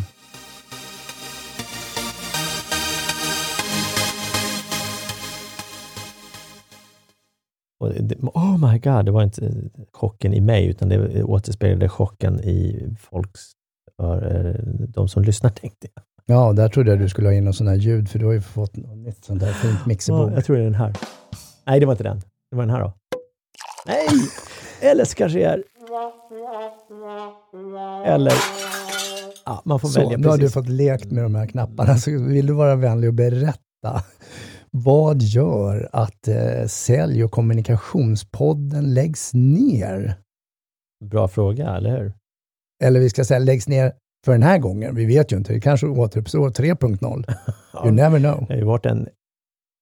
[8.35, 9.53] oh my god, det var inte
[9.93, 13.41] chocken i mig, utan det återspeglade chocken i folks,
[14.89, 16.12] de som lyssnar tänkte jag.
[16.27, 18.33] Ja, där trodde jag du skulle ha in någon sån här ljud, för du har
[18.33, 20.31] ju fått nytt sånt där fint mixerbord.
[20.31, 20.95] Ja, jag tror det är den här.
[21.67, 22.21] Nej, det var inte den.
[22.51, 22.93] Det var den här då.
[23.87, 24.09] Nej!
[24.81, 25.63] Eller så kanske det är...
[28.07, 28.33] Eller...
[29.45, 32.11] Ja, man får så, välja nu har du fått lekt med de här knapparna, så
[32.11, 34.03] vill du vara vänlig och berätta.
[34.71, 40.15] Vad gör att eh, Sälj och kommunikationspodden läggs ner?
[41.05, 42.13] Bra fråga, eller hur?
[42.85, 43.93] Eller vi ska säga läggs ner
[44.25, 44.95] för den här gången.
[44.95, 47.35] Vi vet ju inte, det kanske återuppstår 3.0.
[47.85, 48.45] You never know.
[48.49, 49.09] Det har ju varit en,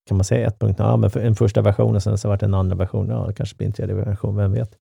[0.09, 2.77] kan man säga 1.0, ja, men en första version och sen så varit en andra
[2.77, 3.09] version.
[3.09, 4.77] Ja, det kanske blir en tredje version, vem vet?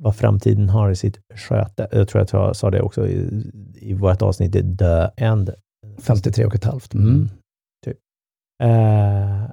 [0.00, 1.88] Vad framtiden har i sitt sköte.
[1.92, 5.54] Jag tror att jag sa det också i, i vårt avsnitt, The End.
[5.98, 6.94] 53 och ett halvt.
[6.94, 7.08] Mm.
[7.08, 7.28] mm.
[7.84, 7.98] Typ.
[8.62, 9.50] Uh,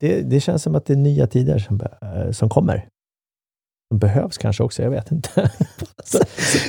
[0.00, 2.88] det, det, känns som att det är nya tider som, uh, som kommer.
[3.94, 5.30] Behövs kanske också, jag vet inte.
[6.04, 6.18] så,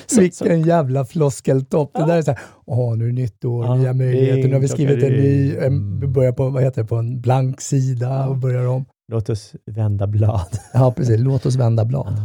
[0.07, 1.91] så, Vilken jävla floskeltopp.
[1.93, 1.99] Ja.
[1.99, 4.53] Det där är så här, åh, nu är det nytt år, ja, nya möjligheter, nu
[4.53, 6.13] har vi skrivit en ny, en, mm.
[6.13, 8.85] börjar på, vad heter det, på en blank sida och börjar om.
[9.11, 10.59] Låt oss vända blad.
[10.73, 11.19] ja, precis.
[11.19, 12.17] Låt oss vända blad.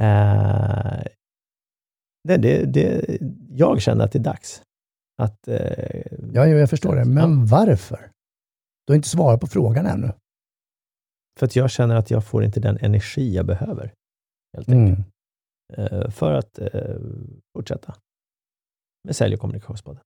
[0.00, 1.02] Uh,
[2.28, 3.18] det, det, det,
[3.50, 4.62] jag känner att det är dags.
[5.22, 5.56] Att, uh,
[6.32, 7.04] ja, jag förstår det.
[7.04, 8.10] Men varför?
[8.86, 10.12] Du har inte svarat på frågan ännu.
[11.38, 13.94] För att jag känner att jag får inte den energi jag behöver.
[14.56, 15.08] Helt enkelt.
[15.78, 15.92] Mm.
[15.92, 16.96] Uh, för att uh,
[17.56, 17.94] fortsätta
[19.04, 20.02] med Sälj och kommunikationspodden.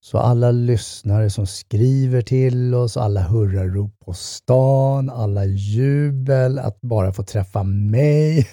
[0.00, 7.12] Så alla lyssnare som skriver till oss, alla hurrarop på stan, alla jubel att bara
[7.12, 8.48] få träffa mig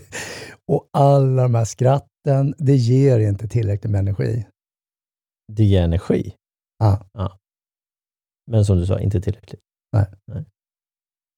[0.66, 4.46] och alla de här skratten, det ger inte tillräckligt med energi.
[5.52, 6.34] Det ger energi?
[6.82, 6.96] Ah.
[7.12, 7.38] Ja.
[8.50, 9.60] Men som du sa, inte tillräckligt.
[9.92, 10.06] Nej.
[10.26, 10.44] Nej.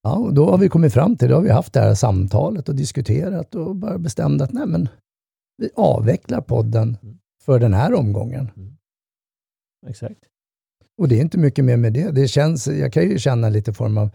[0.03, 2.69] Ja, och då har vi kommit fram till, då har vi haft det här samtalet
[2.69, 4.89] och diskuterat och bara bestämt att nej men,
[5.57, 7.19] vi avvecklar podden mm.
[7.45, 8.51] för den här omgången.
[8.57, 8.77] Mm.
[9.87, 10.19] Exakt.
[10.99, 12.11] Och det är inte mycket mer med det.
[12.11, 14.11] det känns, jag kan ju känna lite form av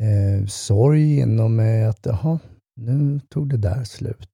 [0.00, 2.38] eh, sorg inom mig att, jaha,
[2.80, 4.28] nu tog det där slut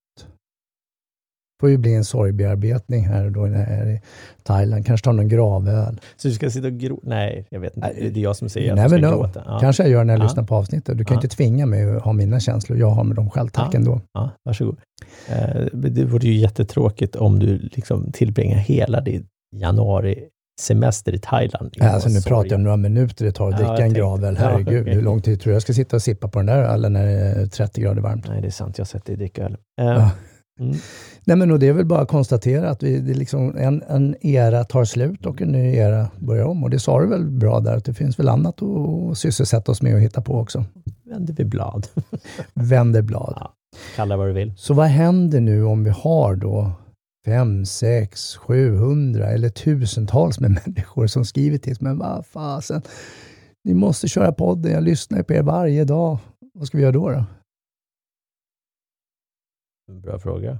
[1.63, 4.01] får ju bli en sorgbearbetning här då här i
[4.43, 4.87] Thailand.
[4.87, 6.01] Kanske ta någon gravöl.
[6.17, 7.03] Så du ska sitta och gråta?
[7.07, 7.93] Nej, jag vet inte.
[8.01, 9.43] Det är jag som säger att du ska gråta.
[9.47, 9.59] Ja.
[9.61, 10.25] Kanske jag gör när jag ja.
[10.25, 10.99] lyssnar på avsnittet.
[10.99, 11.23] Du kan ja.
[11.23, 12.79] inte tvinga mig att ha mina känslor.
[12.79, 13.49] Jag har med dem själv.
[13.49, 13.79] Tack ja.
[13.79, 14.01] ändå.
[14.13, 14.77] Ja, varsågod.
[15.29, 20.29] Eh, det vore ju jättetråkigt om du liksom tillbringar hela din januari
[20.61, 21.75] semester i Thailand.
[21.77, 22.29] Ja, alltså nu sorg.
[22.31, 24.37] pratar jag om några minuter det tar att dricka en gravöl.
[24.37, 24.95] Herregud, ja, okay.
[24.95, 27.07] hur lång tid tror du jag ska sitta och sippa på den där ölen när
[27.07, 28.29] det är 30 grader varmt?
[28.29, 28.79] Nej, det är sant.
[28.79, 29.57] Jag har sett dig dricka öl.
[29.81, 30.09] Uh,
[30.61, 30.77] Mm.
[31.25, 34.17] Nej, men och det är väl bara att konstatera att vi, det liksom en, en
[34.21, 36.65] era tar slut och en ny era börjar om.
[36.65, 39.83] Och det sa du väl bra där, att det finns väl annat att sysselsätta oss
[39.83, 40.65] med och hitta på också.
[41.05, 41.87] Vänder vi blad.
[42.55, 43.35] Vänder blad.
[43.41, 43.53] Ja,
[43.97, 44.53] kalla vad du vill.
[44.57, 46.73] Så vad händer nu om vi har då
[47.25, 52.83] fem, sex, 700 eller tusentals med människor som skriver till oss, men vad fasen,
[53.65, 56.19] ni måste köra podden, jag lyssnar på er varje dag.
[56.55, 57.11] Vad ska vi göra då?
[57.11, 57.25] då?
[60.01, 60.59] Bra fråga.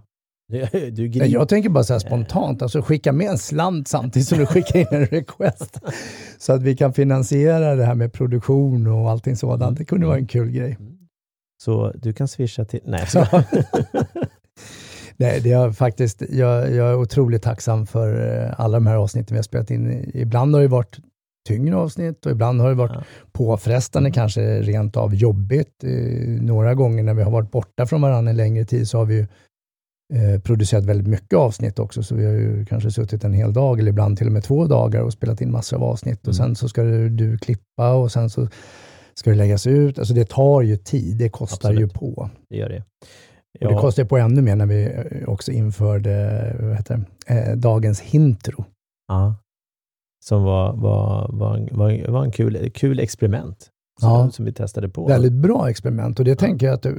[0.93, 4.47] Du, jag tänker bara så här spontant, alltså skicka med en slant samtidigt som du
[4.47, 5.81] skickar in en request.
[6.39, 9.79] Så att vi kan finansiera det här med produktion och allting sådant.
[9.79, 10.79] Det kunde vara en kul grej.
[11.63, 12.81] Så du kan swisha till...
[12.85, 13.07] Nej.
[15.17, 19.35] Nej, det är faktiskt, jag, jag är otroligt tacksam för eh, alla de här avsnitten
[19.35, 20.11] vi har spelat in.
[20.15, 20.99] Ibland har det varit
[21.49, 23.03] tyngre avsnitt och ibland har det varit Ja.
[23.33, 25.85] påfrestande, kanske rent av jobbigt.
[25.85, 25.91] Eh,
[26.43, 29.15] några gånger när vi har varit borta från varandra en längre tid så har vi
[29.15, 29.27] ju
[30.15, 33.79] eh, producerat väldigt mycket avsnitt också, så vi har ju kanske suttit en hel dag
[33.81, 36.47] eller ibland till och med två dagar och spelat in massor av avsnitt och Mm.
[36.47, 38.49] sen så ska du, du klippa och sen så
[39.15, 39.99] ska det läggas ut.
[39.99, 41.81] Alltså det tar ju tid, det kostar Absolut.
[41.81, 42.31] ju på.
[42.51, 42.83] Det gör det.
[43.67, 46.13] Och det kostar ju på ännu mer när vi eh, också införde
[46.79, 48.65] heter eh, dagens hintro.
[49.09, 49.35] Ja.
[50.25, 53.69] Som var, var, var, var, var en kul, kul experiment.
[54.01, 54.31] Som, Ja.
[54.31, 55.07] som vi testade på.
[55.07, 56.95] Väldigt bra experiment och det tänker jag att det,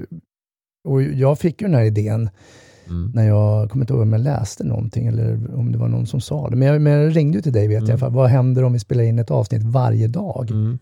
[0.88, 2.30] och jag fick ju den här idén
[2.88, 3.12] Mm.
[3.16, 6.22] när jag, kommer inte ihåg om jag läste någonting eller om det var någon som
[6.22, 7.90] sa det, men jag, men jag ringde till dig vet Mm.
[7.90, 10.52] jag, för vad händer om vi spelar in ett avsnitt varje dag?
[10.52, 10.80] Mm.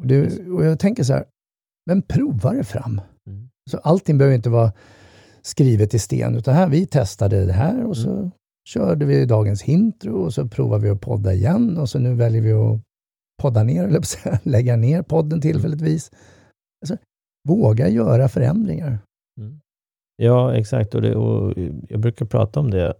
[0.00, 1.24] Och, det, och jag tänker så här,
[1.86, 3.00] men prova det fram.
[3.26, 3.48] Mm.
[3.70, 4.72] Så allting behöver inte vara
[5.42, 8.30] skrivet i sten, utan här, vi testade det här och så Mm
[8.68, 12.42] körde vi dagens intro och så provar vi att podda igen och så nu väljer
[12.42, 12.80] vi att
[13.42, 16.10] podda ner, eller lägga ner podden tillfälligtvis.
[16.82, 16.96] Alltså,
[17.48, 18.98] våga göra förändringar.
[19.40, 19.60] Mm.
[20.16, 20.94] Ja, exakt.
[20.94, 21.54] Och, det, och
[21.88, 22.90] jag brukar prata om det,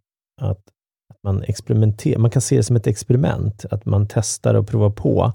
[0.40, 0.62] att,
[1.08, 2.18] att man experimenterar.
[2.18, 5.32] Man kan se det som ett experiment, att man testar och provar på.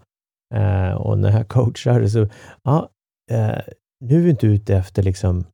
[0.55, 2.27] Eh, och när jag coachar så,
[2.63, 2.89] ja,
[3.31, 3.61] eh,
[4.05, 5.45] nu är vi inte ute efter liksom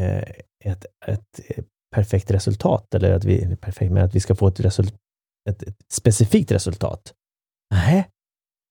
[0.00, 0.24] eh,
[0.64, 1.40] ett, ett
[1.94, 4.94] perfekt resultat, eller att vi, perfekt, men att vi ska få ett, result,
[5.50, 7.14] ett, ett specifikt resultat.
[7.74, 8.08] Nej,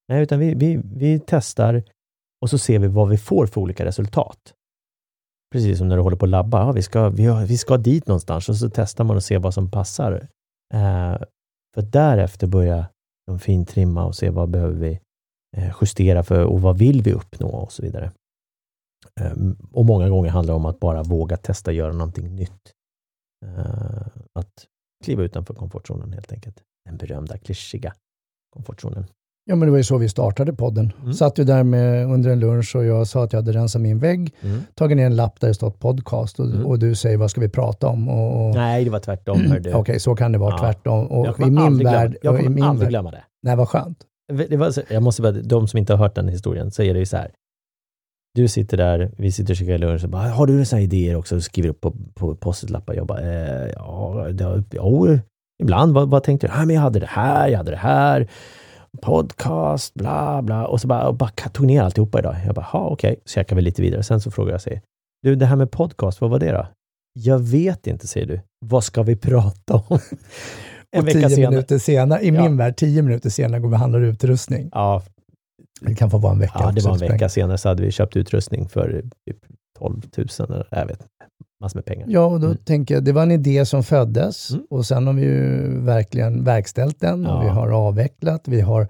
[0.10, 1.84] Nej utan vi, vi, vi testar
[2.42, 4.54] och så ser vi vad vi får för olika resultat.
[5.54, 6.60] Precis som när du håller på att labba.
[6.60, 9.54] Ja, vi, ska, vi, vi ska dit någonstans och så testar man och ser vad
[9.54, 10.28] som passar.
[10.74, 11.18] Eh,
[11.74, 12.88] för att därefter börja
[13.28, 15.00] de fintrimma och se vad behöver vi
[15.58, 18.12] eh, justera för och vad vill vi uppnå och så vidare.
[19.22, 19.34] Eh,
[19.72, 22.74] och många gånger handlar det om att bara våga testa göra någonting nytt.
[23.44, 24.08] Eh,
[24.40, 24.52] att
[25.04, 26.56] kliva utanför komfortzonen helt enkelt.
[26.86, 27.94] Den berömda klyschiga
[28.54, 29.06] komfortzonen.
[29.46, 30.94] Ja, men det var ju så vi startade podden.
[31.02, 31.14] Mm.
[31.14, 34.00] Satt ju där med, under en lunch och jag sa att jag hade rensat min
[34.00, 34.36] vägg,
[34.76, 36.66] tagit ner en lapp där det stått podcast och, Mm.
[36.66, 38.10] och du säger vad ska vi prata om?
[38.10, 39.56] Och, och, Nej, det var tvärtom.
[39.74, 40.58] Okej, så kan det vara Ja.
[40.60, 41.08] tvärtom.
[41.08, 43.12] Och jag i kommer min aldrig, glömma, värld, jag och i kommer aldrig värld, glömma
[43.12, 43.24] det.
[43.44, 43.98] nej vad skönt.
[44.50, 46.94] Det var, så- jag måste bara, de som inte har hört den historien, så är
[46.94, 47.32] det ju så här.
[48.36, 51.36] Du sitter där, vi sitter och käkar lunch och bara, har du sådana idéer också?
[51.36, 52.94] Och skriver upp på, på post-it-lappar.
[52.94, 55.20] Jag bara, eh, ja, det, jo,
[55.64, 55.94] ibland.
[55.94, 56.54] Vad, vad tänkte du?
[56.54, 58.28] Ja, men jag hade det här, jag hade det här.
[59.02, 60.68] Podcast, bla bla.
[60.68, 62.36] Och så bara, och bara tog ner alltihopa idag.
[62.46, 63.16] Jag bara, ja okej.
[63.26, 64.04] Så käkar vi lite vidare.
[64.04, 64.82] Sen så frågar jag sig,
[65.24, 66.68] du det här med podcast, vad var det då?
[67.20, 68.42] Jag vet inte, säger du.
[68.66, 70.00] Vad ska vi prata om?
[70.92, 72.42] En och vecka tio minuter senare, i Ja.
[72.42, 74.70] min värld, tio minuter senare går vi och handlar utrustning.
[74.72, 75.02] Ja,
[75.88, 77.92] Det kan få vara en vecka Ja, det var en vecka senare så hade vi
[77.92, 79.38] köpt utrustning för typ
[79.80, 81.08] 12 000 eller jag vet
[81.64, 82.06] massor med pengar.
[82.10, 82.58] Ja, och då Mm.
[82.58, 84.64] tänker jag, det var en idé som föddes Mm.
[84.70, 87.42] och sen har vi ju verkligen verkställt den och Ja.
[87.42, 88.88] vi har avvecklat, vi har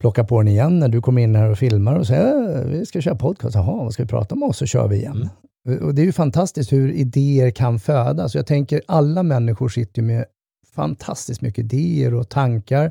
[0.00, 2.86] plockat på den igen när du kommer in här och filmar och säger "Äh, vi
[2.86, 4.42] ska köra podcast, jaha, vad ska vi prata om?
[4.42, 5.28] Och så kör vi igen.
[5.82, 8.34] Och det är ju fantastiskt hur idéer kan födas.
[8.34, 10.24] Jag tänker alla människor sitter ju med
[10.74, 12.90] fantastiskt mycket idéer och tankar.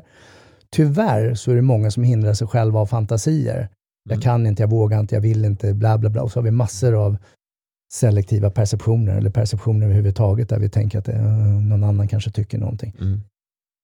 [0.76, 3.68] Tyvärr så är det många som hindrar sig själva av fantasier.
[4.04, 4.22] Jag Mm.
[4.22, 6.22] kan inte, jag vågar inte, jag vill inte, bla bla bla.
[6.22, 7.16] Och så har vi massor av
[7.94, 11.22] selektiva perceptioner, eller perceptioner överhuvudtaget, där vi tänker att eh,
[11.60, 12.96] någon annan kanske tycker någonting.
[13.00, 13.20] Mm.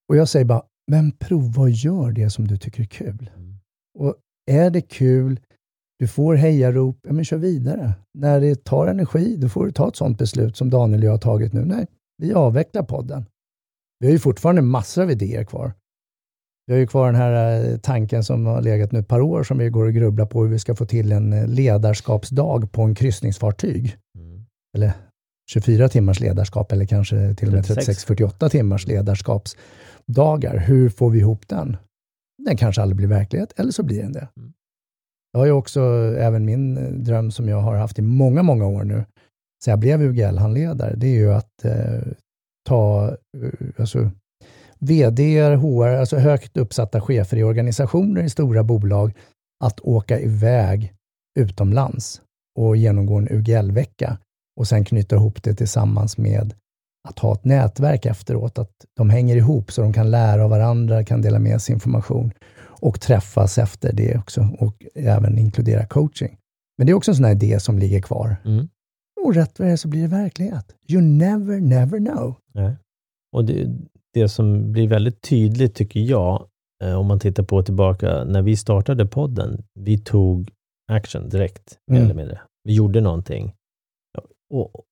[0.09, 3.31] Och jag säger bara, men prova och gör det som du tycker är kul.
[3.37, 3.59] Mm.
[3.99, 4.15] Och
[4.51, 5.41] är det kul,
[5.99, 7.93] du får hejarop, ja men kör vidare.
[8.19, 11.13] När det tar energi, då får du ta ett sånt beslut som Daniel och jag
[11.13, 11.65] har tagit nu.
[11.65, 11.87] Nej,
[12.23, 13.27] vi avvecklar podden.
[13.99, 15.73] Vi har ju fortfarande massor av idéer kvar.
[16.67, 19.43] Vi har ju kvar den här eh, tanken som har legat nu ett par år
[19.43, 22.83] som vi går och grubblar på hur vi ska få till en eh, ledarskapsdag på
[22.83, 23.97] en kryssningsfartyg.
[24.19, 24.45] Mm.
[24.77, 24.93] Eller
[25.51, 28.07] 24 timmars ledarskap eller kanske till och med 36.
[28.07, 30.59] 36-48 timmars ledarskapsdagar.
[30.59, 31.77] Hur får vi ihop den?
[32.45, 34.29] Den kanske aldrig blir verklighet, eller så blir den det.
[34.37, 34.53] Mm.
[35.33, 35.81] Jag har ju också
[36.19, 39.05] även min eh, dröm som jag har haft i många, många år nu,
[39.65, 42.13] så jag blev UGL-handledare, det är ju att eh,
[42.67, 44.11] ta, eh, alltså
[44.79, 49.13] VD, HR, alltså högt uppsatta chefer i organisationer i stora bolag,
[49.65, 50.93] att åka iväg
[51.39, 52.23] utomlands
[52.59, 54.19] och genomgå en UGL-vecka
[54.61, 56.55] och sen knyta ihop det tillsammans med
[57.09, 61.05] att ha ett nätverk efteråt, att de hänger ihop så de kan lära av varandra,
[61.05, 66.37] kan dela med sig information och träffas efter det också och även inkludera coaching.
[66.79, 68.37] Men det är också en sån här idé som ligger kvar.
[68.45, 68.69] Mm.
[69.25, 70.75] Och rätt vad det är så blir det verklighet.
[70.89, 72.35] You never, never know.
[72.55, 72.77] Nej.
[73.33, 73.69] Och det,
[74.21, 76.49] det som blir väldigt tydligt tycker jag,
[76.85, 80.51] eh, om man tittar på tillbaka när vi startade podden, vi tog
[80.93, 82.03] action direkt, Mm.
[82.05, 82.41] eller mindre.
[82.65, 83.55] Vi gjorde någonting.
[84.55, 84.85] Och,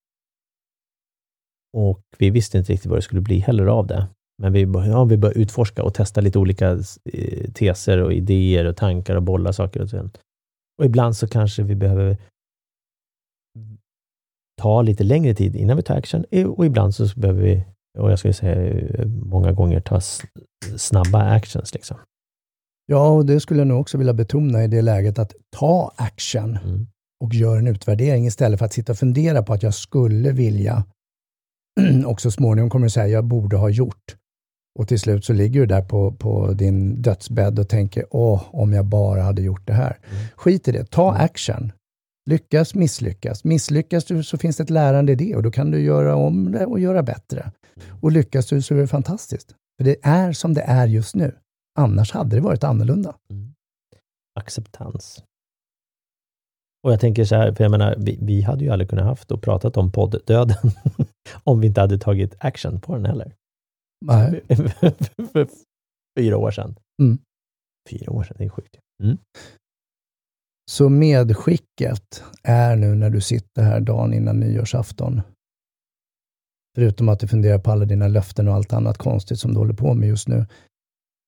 [1.77, 4.09] och vi visste inte riktigt vad det skulle bli heller av det.
[4.43, 6.71] Men vi, ja, vi började utforska och testa lite olika
[7.13, 10.11] eh, teser och idéer och tankar och bolla saker och ting.
[10.79, 12.17] Och ibland så kanske vi behöver
[14.63, 17.65] ta lite längre tid innan vi tar action Eh, och ibland så behöver vi,
[17.99, 20.01] och jag skulle säga eh, många gånger, ta
[20.77, 21.75] snabba actions.
[21.75, 21.97] Liksom.
[22.87, 26.59] Ja, och det skulle jag nog också vilja betona i det läget att ta action
[26.65, 26.87] Mm.
[27.25, 30.85] och gör en utvärdering istället för att sitta och fundera på att jag skulle vilja
[32.07, 34.17] och så småningom kommer du säga jag borde ha gjort.
[34.79, 38.73] Och till slut så ligger du där på, på din dödsbädd och tänker åh, om
[38.73, 39.99] jag bara hade gjort det här.
[40.11, 40.27] Mm.
[40.37, 41.73] Skit i det, ta action.
[42.31, 43.45] Lyckas, misslyckas.
[43.45, 46.53] Misslyckas du så finns det ett lärande i det och då kan du göra om
[46.53, 47.53] det och göra bättre.
[48.01, 49.55] Och lyckas du så är det fantastiskt.
[49.77, 51.39] För det är som det är just nu.
[51.79, 53.17] Annars hade det varit annorlunda.
[53.31, 53.55] Mm.
[54.41, 55.25] Acceptans.
[56.83, 59.31] Och jag tänker så här, för jag menar, vi, vi hade ju aldrig kunnat haft
[59.31, 60.57] och pratat om podddöden
[61.45, 63.35] om vi inte hade tagit action på den heller.
[64.07, 64.43] Nej.
[65.33, 65.49] för
[66.19, 66.77] fyra år sedan.
[67.03, 67.19] Mm.
[67.91, 68.77] Fyra år sedan, det är sjukt.
[69.03, 69.19] Mm.
[70.71, 75.23] Så medskicket är nu när du sitter här dagen innan nyårsafton,
[76.75, 79.75] förutom att du funderar på alla dina löften och allt annat konstigt som du håller
[79.75, 80.47] på med just nu.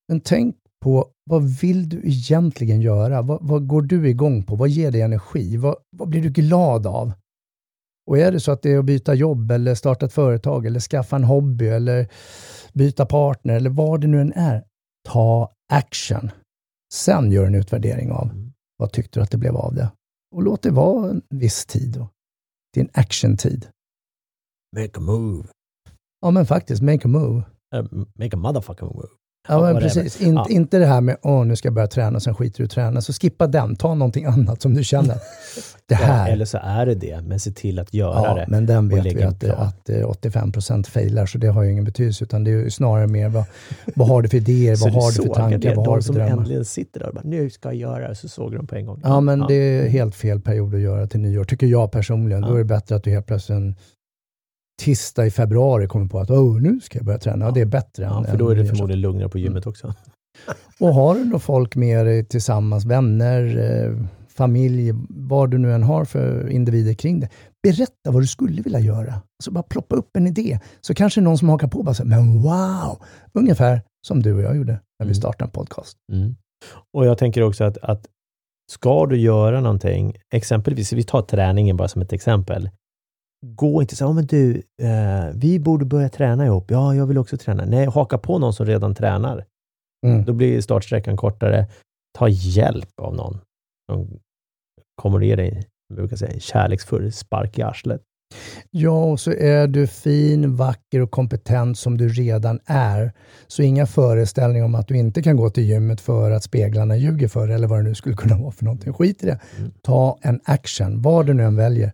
[0.07, 3.21] Men tänk på vad vill du egentligen göra?
[3.21, 4.55] Vad, vad går du igång på?
[4.55, 5.57] Vad ger dig energi?
[5.57, 7.11] Vad, vad blir du glad av?
[8.09, 10.79] Och är det så att det är att byta jobb eller starta ett företag eller
[10.79, 12.07] skaffa en hobby eller
[12.73, 14.63] byta partner eller vad det nu än är,
[15.09, 16.31] ta action.
[16.93, 18.53] Sen gör en utvärdering av Mm.
[18.77, 19.91] vad tyckte du att det blev av det?
[20.35, 21.91] Och låt det vara en viss tid.
[21.91, 22.09] Då.
[22.73, 23.67] Din action-tid.
[24.75, 25.43] Make a move.
[26.21, 27.43] Ja, men faktiskt, make a move.
[27.75, 27.83] Uh,
[28.19, 29.07] make a motherfucking move.
[29.49, 30.21] Ja, men precis.
[30.21, 30.47] In, Ja.
[30.49, 33.01] Inte det här med åh, nu ska jag börja träna, sen skiter du i träna.
[33.01, 35.15] Så skippa den, ta någonting annat som du känner.
[35.85, 36.31] Det Ja, här.
[36.31, 38.45] eller så är det det, men se till att göra Ja, det.
[38.49, 41.83] men den vet vi att, att eh, 85 procent failar, så det har ju ingen
[41.83, 43.43] betydelse, utan det är snarare mer vad,
[43.95, 46.01] vad har du för idéer, vad har du för tankar, det, vad har de du
[46.01, 46.37] för som drömmar?
[46.37, 48.85] äntligen sitter där och bara, nu ska jag göra det, så såg de på en
[48.85, 49.01] gång.
[49.03, 52.41] Ja, men det är helt fel period att göra till nyår, tycker jag personligen.
[52.41, 52.53] Då Ja.
[52.53, 53.55] är det bättre att du helt plötsligt
[54.81, 57.45] tisdag i februari kommer på att oh, nu ska jag börja träna.
[57.45, 58.03] Ja, det är bättre.
[58.03, 59.69] Ja, än, för då är det förmodligen lugnare på gymmet Mm.
[59.71, 59.93] också.
[60.79, 65.83] Och har du då folk med dig tillsammans, vänner, eh, familj, vad du nu än
[65.83, 67.29] har för individer kring det.
[67.63, 69.13] Berätta vad du skulle vilja göra.
[69.13, 70.59] Alltså bara ploppa upp en idé.
[70.81, 73.01] Så kanske någon som hakar på bara säger, men wow!
[73.33, 75.15] Ungefär som du och jag gjorde när vi Mm.
[75.15, 75.97] startade en podcast.
[76.13, 76.35] Mm.
[76.93, 78.05] Och jag tänker också att, att
[78.71, 82.69] ska du göra någonting, exempelvis, vi tar träningen bara som ett exempel.
[83.45, 86.71] Gå inte så här, "Ja, men du, eh, vi borde börja träna ihop.
[86.71, 87.65] Ja, jag vill också träna.
[87.65, 89.45] Nej, haka på någon som redan tränar.
[90.07, 90.25] Mm.
[90.25, 91.67] Då blir startsträckan kortare.
[92.17, 93.39] Ta hjälp av någon
[93.91, 94.19] som
[95.01, 98.01] kommer ge dig, jag brukar säga, en kärleksfull spark i arslet.
[98.71, 103.13] Ja, och så är du fin, vacker och kompetent som du redan är.
[103.47, 107.27] Så inga föreställningar om att du inte kan gå till gymmet för att speglarna ljuger
[107.27, 108.93] för eller vad det nu skulle kunna vara för någonting.
[108.93, 109.39] Skit i det.
[109.57, 109.71] Mm.
[109.81, 111.01] Ta en action.
[111.01, 111.91] Vad du nu än väljer,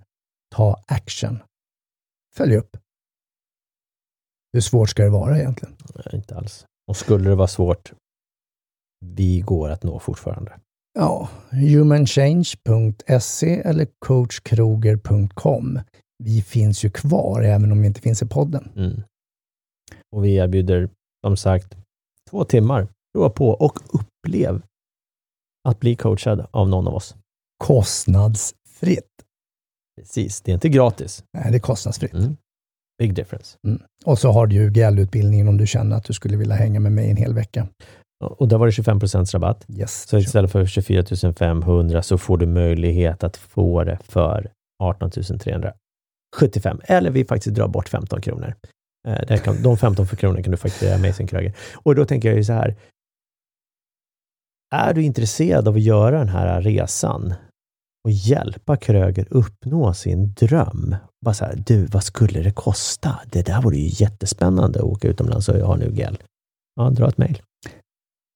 [0.54, 1.40] ta action.
[2.36, 2.78] Följ upp.
[4.54, 5.76] Hur svårt ska det vara egentligen?
[5.96, 6.66] Nej, inte alls.
[6.88, 7.94] Och skulle det vara svårt,
[9.06, 10.60] vi går att nå fortfarande.
[10.94, 15.80] Ja, humanchange.se eller coachkroger.com.
[16.24, 18.72] Vi finns ju kvar även om vi inte finns i podden.
[18.76, 19.04] Mm.
[20.16, 20.90] Och vi erbjuder,
[21.26, 21.78] som sagt,
[22.30, 22.88] två timmar.
[23.14, 24.62] Prova på och upplev
[25.70, 27.16] att bli coachad av någon av oss.
[27.58, 29.13] Kostnadsfritt.
[30.00, 31.24] Precis, det är inte gratis.
[31.38, 32.14] Nej, det är kostnadsfritt.
[32.14, 32.38] Mm.
[32.98, 33.58] Big difference.
[34.06, 36.92] Och så har du ju GL-utbildningen om du känner att du skulle vilja hänga med
[36.92, 37.68] mig en hel vecka.
[38.24, 39.00] Och där var det 25
[39.34, 39.66] rabatt.
[39.70, 40.08] Yes.
[40.08, 44.52] Så istället för 24 500 så får du möjlighet att få det för
[44.84, 46.82] 18 375.
[46.84, 48.54] Eller vi faktiskt drar bort 15 kronor.
[49.08, 51.54] Eh, kan, de 15 för kronor kan du fakturera Amazing Kröger.
[51.74, 52.76] Och då tänker jag ju så här.
[54.76, 57.34] Är du intresserad av att göra den här resan
[58.04, 60.96] och hjälpa Kröger uppnå sin dröm
[61.26, 63.20] bara så här, du, vad skulle det kosta?
[63.32, 66.18] Det där vore ju jättespännande att åka utomlands och ha en UGL.
[66.76, 67.42] Ja, dra ett mejl.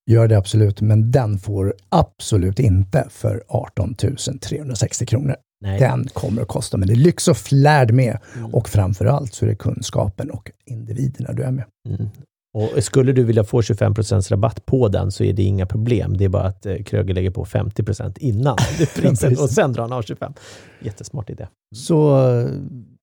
[0.10, 3.96] Gör det absolut, men den får absolut inte för 18
[4.42, 5.36] 360 kronor.
[5.62, 5.80] Nej.
[5.80, 8.20] Den kommer att kosta, men det är lyx och flärd med.
[8.36, 8.56] Mm.
[8.56, 11.66] Och framför allt så är det kunskapen och individerna du är med.
[11.90, 12.10] Mm.
[12.58, 13.94] Och skulle du vilja få 25
[14.30, 16.18] rabatt på den så är det inga problem.
[16.18, 18.58] Det är bara att eh, Kröger lägger på 50% innan
[18.96, 20.34] priset och sen drar han av 25.
[20.82, 21.48] Jättesmart idé.
[21.76, 22.50] Så eh,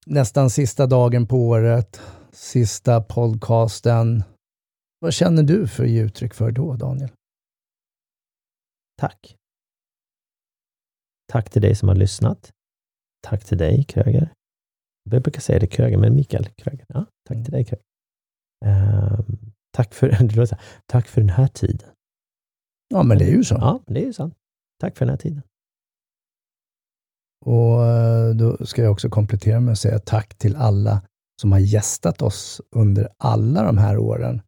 [0.06, 2.00] nästan sista dagen på året,
[2.32, 4.22] sista podcasten.
[5.00, 7.10] Vad känner du för att ge uttryck för då, Daniel?
[9.00, 9.36] Tack.
[11.32, 12.50] Tack till dig som har lyssnat.
[13.22, 14.32] Tack till dig, Kröger.
[15.10, 16.86] Jag brukar säga det Kröger, men Mikael Kröger.
[16.88, 17.93] Ja, tack till dig, Kröger.
[18.64, 19.38] Ehm,
[19.72, 20.08] tack, för,
[20.86, 21.88] tack för den här tiden.
[22.88, 23.54] Ja, men det är ju så.
[23.54, 24.34] Ja, det är ju sant.
[24.80, 25.42] Tack för den här tiden.
[27.44, 31.02] Och eh, då ska jag också komplettera med att säga tack till alla
[31.40, 34.42] som har gästat oss under alla de här åren.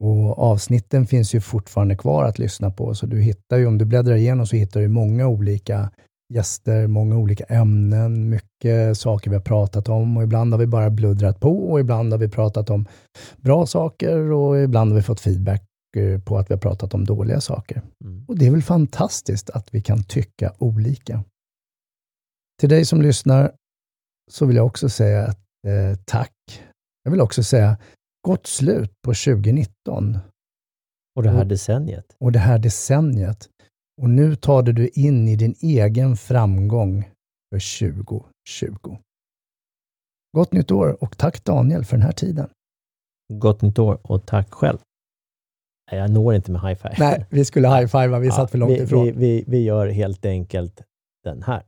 [0.00, 3.84] Och avsnitten finns ju fortfarande kvar att lyssna på, så du hittar ju, om du
[3.84, 5.90] bläddrar igenom så hittar du många olika
[6.34, 10.90] gäster, många olika ämnen, mycket saker vi har pratat om och ibland har vi bara
[10.90, 12.86] bluddrat på och ibland har vi pratat om
[13.36, 15.62] bra saker och ibland har vi fått feedback
[15.96, 17.82] eh, på att vi har pratat om dåliga saker.
[18.04, 18.24] Mm.
[18.28, 21.24] Och det är väl fantastiskt att vi kan tycka olika.
[22.60, 23.52] Till dig som lyssnar
[24.30, 26.62] så vill jag också säga att, eh, tack.
[27.02, 27.76] Jag vill också säga
[28.26, 30.18] gott slut på 2019
[31.16, 32.16] Och det här decenniet.
[32.18, 33.48] och det här decenniet.
[34.02, 37.10] Och nu tar du in i din egen framgång
[37.50, 38.98] för 2020.
[40.36, 42.48] Gott nytt år och tack Daniel för den här tiden.
[43.32, 44.78] Gott nytt år och tack själv.
[45.90, 46.94] Nej, jag når inte med high five.
[46.98, 49.04] Nej, vi skulle high-fivea, vi satt för långt vi, ifrån.
[49.04, 50.82] Vi, vi, vi gör helt enkelt
[51.24, 51.62] den här.